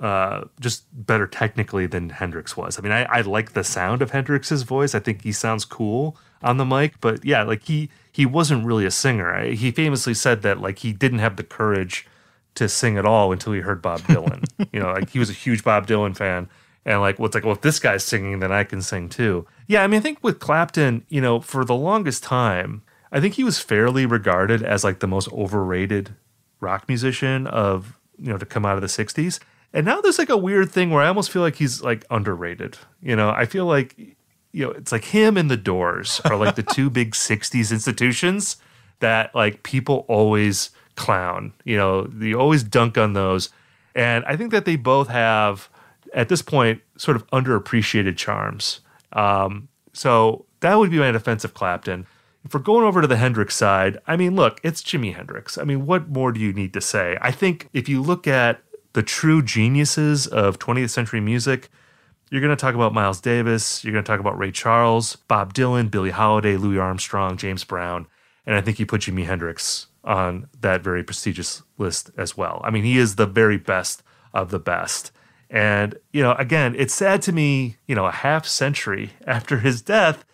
[0.00, 2.78] uh, just better technically than Hendrix was.
[2.78, 4.94] I mean, I, I like the sound of Hendrix's voice.
[4.94, 8.84] I think he sounds cool on the mic, but yeah, like he he wasn't really
[8.84, 9.44] a singer.
[9.52, 12.06] He famously said that like he didn't have the courage
[12.54, 14.44] to sing at all until he heard Bob Dylan.
[14.72, 16.48] you know, like he was a huge Bob Dylan fan.
[16.84, 19.46] And like, what's like, well, if this guy's singing, then I can sing too.
[19.66, 23.34] Yeah, I mean, I think with Clapton, you know, for the longest time, I think
[23.34, 26.14] he was fairly regarded as like the most overrated
[26.60, 29.38] rock musician of, you know, to come out of the 60s.
[29.72, 32.78] And now there's like a weird thing where I almost feel like he's like underrated.
[33.00, 36.56] You know, I feel like, you know, it's like him and the Doors are like
[36.56, 38.56] the two big 60s institutions
[39.00, 41.52] that like people always clown.
[41.64, 43.50] You know, you always dunk on those.
[43.94, 45.68] And I think that they both have,
[46.14, 48.80] at this point, sort of underappreciated charms.
[49.12, 52.06] Um, so that would be my defense of Clapton.
[52.44, 55.58] If we're going over to the Hendrix side, I mean, look, it's Jimi Hendrix.
[55.58, 57.16] I mean, what more do you need to say?
[57.20, 58.62] I think if you look at
[58.94, 61.70] the true geniuses of 20th century music,
[62.30, 65.54] you're going to talk about Miles Davis, you're going to talk about Ray Charles, Bob
[65.54, 68.06] Dylan, Billie Holiday, Louis Armstrong, James Brown,
[68.46, 72.60] and I think you put Jimi Hendrix on that very prestigious list as well.
[72.64, 74.02] I mean, he is the very best
[74.34, 75.12] of the best.
[75.52, 79.82] And, you know, again, it's sad to me, you know, a half century after his
[79.82, 80.24] death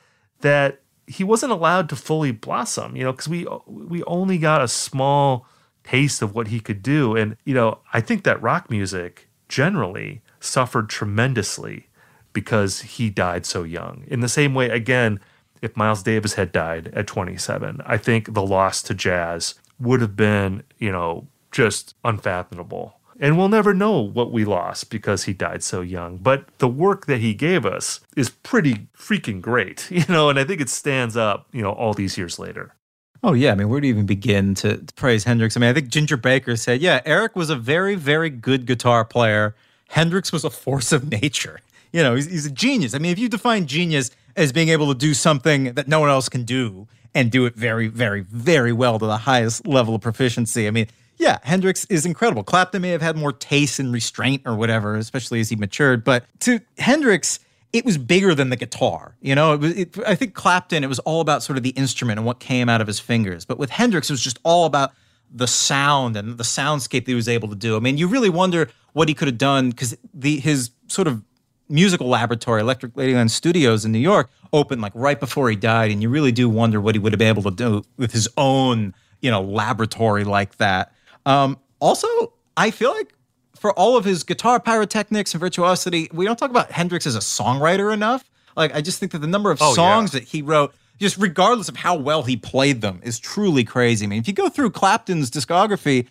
[0.40, 4.68] that he wasn't allowed to fully blossom, you know, because we we only got a
[4.68, 5.46] small
[5.82, 7.16] taste of what he could do.
[7.16, 11.88] And, you know, I think that rock music generally suffered tremendously
[12.32, 14.04] because he died so young.
[14.06, 15.18] In the same way, again,
[15.62, 20.14] if Miles Davis had died at 27, I think the loss to jazz would have
[20.14, 22.97] been, you know, just unfathomable.
[23.20, 26.18] And we'll never know what we lost because he died so young.
[26.18, 30.44] But the work that he gave us is pretty freaking great, you know, and I
[30.44, 32.74] think it stands up, you know, all these years later.
[33.22, 35.56] Oh yeah, I mean, where do you even begin to, praise Hendrix?
[35.56, 39.04] I mean, I think Ginger Baker said, "Yeah, Eric was a very, very good guitar
[39.04, 39.56] player.
[39.88, 41.60] Hendrix was a force of nature.
[41.90, 42.92] You know, he's, he's a genius.
[42.92, 46.10] I mean, if you define genius as being able to do something that no one
[46.10, 50.02] else can do and do it very, very, very well to the highest level of
[50.02, 50.88] proficiency, I mean,
[51.18, 52.42] yeah, Hendrix is incredible.
[52.42, 56.24] Clapton may have had more taste and restraint or whatever, especially as he matured, but
[56.40, 57.40] to Hendrix."
[57.72, 59.14] it was bigger than the guitar.
[59.20, 61.70] You know, it was, it, I think Clapton, it was all about sort of the
[61.70, 63.44] instrument and what came out of his fingers.
[63.44, 64.92] But with Hendrix, it was just all about
[65.30, 67.76] the sound and the soundscape that he was able to do.
[67.76, 71.22] I mean, you really wonder what he could have done because the his sort of
[71.68, 76.00] musical laboratory, Electric Ladyland Studios in New York, opened like right before he died, and
[76.00, 78.94] you really do wonder what he would have been able to do with his own,
[79.20, 80.92] you know, laboratory like that.
[81.28, 82.08] Um, also,
[82.56, 83.12] I feel like
[83.56, 87.20] for all of his guitar pyrotechnics and virtuosity, we don't talk about Hendrix as a
[87.20, 88.28] songwriter enough.
[88.56, 90.20] Like, I just think that the number of Oh, songs yeah.
[90.20, 94.06] that he wrote, just regardless of how well he played them, is truly crazy.
[94.06, 96.06] I mean, if you go through Clapton's discography,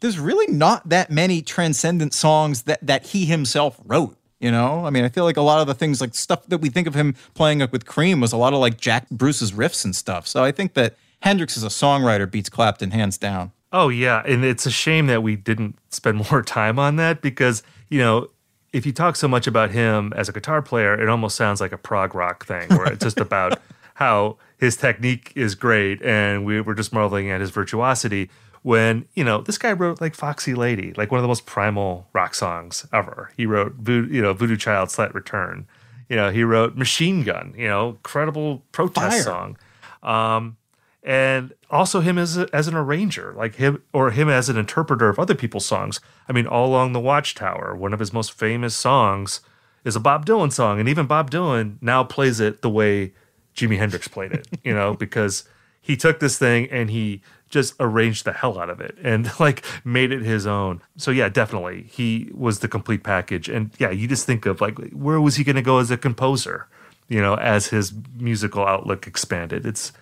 [0.00, 4.16] there's really not that many transcendent songs that that he himself wrote.
[4.40, 6.58] You know, I mean, I feel like a lot of the things, like stuff that
[6.58, 9.52] we think of him playing like with Cream, was a lot of like Jack Bruce's
[9.52, 10.26] riffs and stuff.
[10.26, 13.52] So I think that Hendrix as a songwriter beats Clapton hands down.
[13.72, 17.62] Oh yeah, and it's a shame that we didn't spend more time on that because
[17.88, 18.28] you know
[18.72, 21.72] if you talk so much about him as a guitar player, it almost sounds like
[21.72, 23.60] a prog rock thing where it's just about
[23.94, 28.30] how his technique is great and we were just marveling at his virtuosity.
[28.62, 32.06] When you know this guy wrote like Foxy Lady, like one of the most primal
[32.12, 33.30] rock songs ever.
[33.36, 35.66] He wrote Vo- you know Voodoo Child Slight Return.
[36.08, 37.54] You know he wrote Machine Gun.
[37.56, 39.22] You know incredible protest Fire.
[39.22, 39.56] song.
[40.02, 40.56] Um,
[41.02, 45.08] and also him as a, as an arranger, like him or him as an interpreter
[45.08, 46.00] of other people's songs.
[46.28, 49.40] I mean, all along the Watchtower, one of his most famous songs
[49.84, 53.12] is a Bob Dylan song, and even Bob Dylan now plays it the way
[53.56, 55.48] Jimi Hendrix played it, you know, because
[55.80, 59.64] he took this thing and he just arranged the hell out of it and like
[59.84, 60.82] made it his own.
[60.96, 63.48] So yeah, definitely he was the complete package.
[63.48, 65.96] And yeah, you just think of like where was he going to go as a
[65.96, 66.68] composer?
[67.08, 69.66] You know, as his musical outlook expanded.
[69.66, 69.92] It's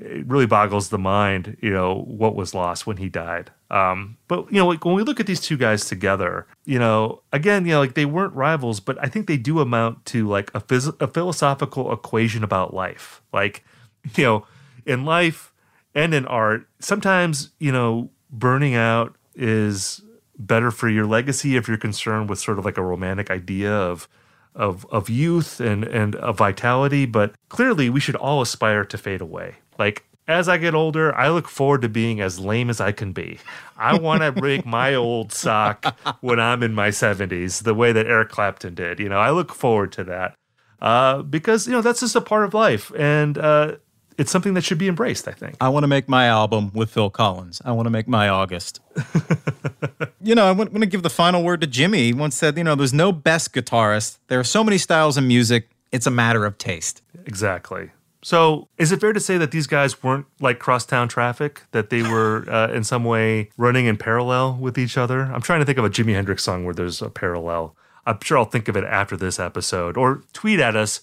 [0.00, 3.50] it really boggles the mind, you know, what was lost when he died.
[3.70, 7.22] Um, but you know, like when we look at these two guys together, you know,
[7.32, 10.50] again, you know, like they weren't rivals, but I think they do amount to like
[10.54, 13.22] a, phys- a philosophical equation about life.
[13.32, 13.64] Like,
[14.16, 14.46] you know,
[14.86, 15.52] in life
[15.94, 20.02] and in art, sometimes you know, burning out is
[20.38, 24.08] better for your legacy if you're concerned with sort of like a romantic idea of
[24.54, 27.04] of of youth and and of vitality.
[27.04, 29.56] But clearly, we should all aspire to fade away.
[29.78, 33.12] Like as I get older, I look forward to being as lame as I can
[33.12, 33.38] be.
[33.78, 38.06] I want to break my old sock when I'm in my 70s, the way that
[38.06, 39.00] Eric Clapton did.
[39.00, 40.34] You know, I look forward to that
[40.82, 42.92] uh, because, you know, that's just a part of life.
[42.96, 43.76] And uh,
[44.18, 45.56] it's something that should be embraced, I think.
[45.62, 47.62] I want to make my album with Phil Collins.
[47.64, 48.80] I want to make my August.
[50.22, 51.98] you know, I want, to give the final word to Jimi.
[51.98, 54.18] He once said, you know, there's no best guitarist.
[54.26, 55.70] There are so many styles of music.
[55.90, 57.00] It's a matter of taste.
[57.24, 57.92] Exactly.
[58.22, 61.62] So, is it fair to say that these guys weren't like crosstown traffic?
[61.70, 65.22] That they were uh, in some way running in parallel with each other?
[65.22, 67.76] I'm trying to think of a Jimi Hendrix song where there's a parallel.
[68.06, 71.00] I'm sure I'll think of it after this episode or tweet at us.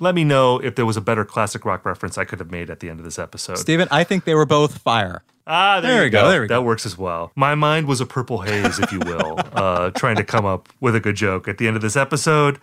[0.00, 2.70] Let me know if there was a better classic rock reference I could have made
[2.70, 3.58] at the end of this episode.
[3.58, 5.22] Steven, I think they were both fire.
[5.46, 6.30] Ah, there, There you we go, go.
[6.30, 7.32] there we that works as well.
[7.36, 10.94] My mind was a purple haze, if you will, uh, trying to come up with
[10.96, 12.58] a good joke at the end of this episode.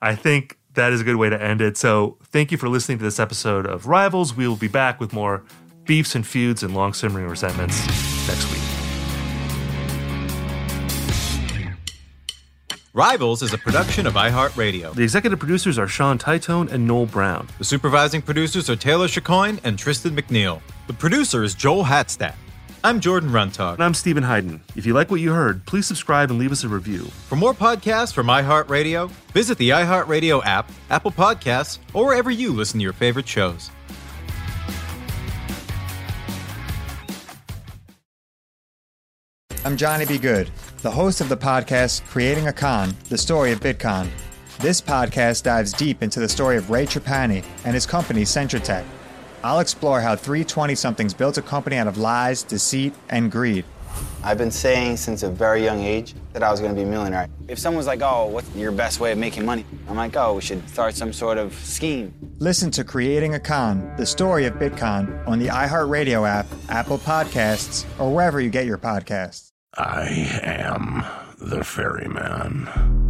[0.00, 1.76] I think that is a good way to end it.
[1.76, 4.34] So, thank you for listening to this episode of Rivals.
[4.34, 5.44] We will be back with more
[5.84, 7.86] beefs and feuds and long simmering resentments
[8.28, 8.60] next week.
[12.92, 14.92] Rivals is a production of iHeartRadio.
[14.94, 17.46] The executive producers are Sean Titone and Noel Brown.
[17.58, 20.60] The supervising producers are Taylor Chacoin and Tristan McNeil.
[20.88, 22.34] The producer is Joel Hatstack.
[22.82, 23.74] I'm Jordan Runtagh.
[23.74, 24.62] And I'm Steven Hyden.
[24.74, 27.02] If you like what you heard, please subscribe and leave us a review.
[27.28, 32.78] For more podcasts from iHeartRadio, visit the iHeartRadio app, Apple Podcasts, or wherever you listen
[32.78, 33.70] to your favorite shows.
[39.62, 40.16] I'm Johnny B.
[40.16, 40.50] Good,
[40.80, 44.08] the host of the podcast Creating a Con, the story of Bitcon.
[44.58, 48.86] This podcast dives deep into the story of Ray Trapani and his company Centra Tech.
[49.42, 53.64] I'll explore how three 20 somethings built a company out of lies, deceit, and greed.
[54.22, 56.90] I've been saying since a very young age that I was going to be a
[56.90, 57.26] millionaire.
[57.48, 59.64] If someone's like, oh, what's your best way of making money?
[59.88, 62.14] I'm like, oh, we should start some sort of scheme.
[62.38, 67.84] Listen to Creating a Con, the story of Bitcon on the iHeartRadio app, Apple Podcasts,
[67.98, 69.52] or wherever you get your podcasts.
[69.74, 71.04] I am
[71.38, 73.09] the ferryman.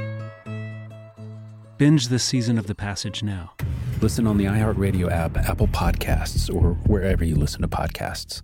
[1.81, 3.53] Binge this season of The Passage now.
[4.01, 8.43] Listen on the iHeartRadio app, Apple Podcasts, or wherever you listen to podcasts.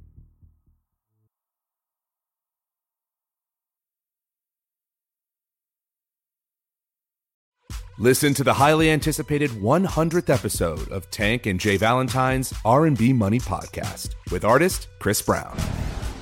[7.99, 11.77] Listen to the highly anticipated 100th episode of Tank and J.
[11.77, 15.55] Valentine's R&B Money podcast with artist Chris Brown.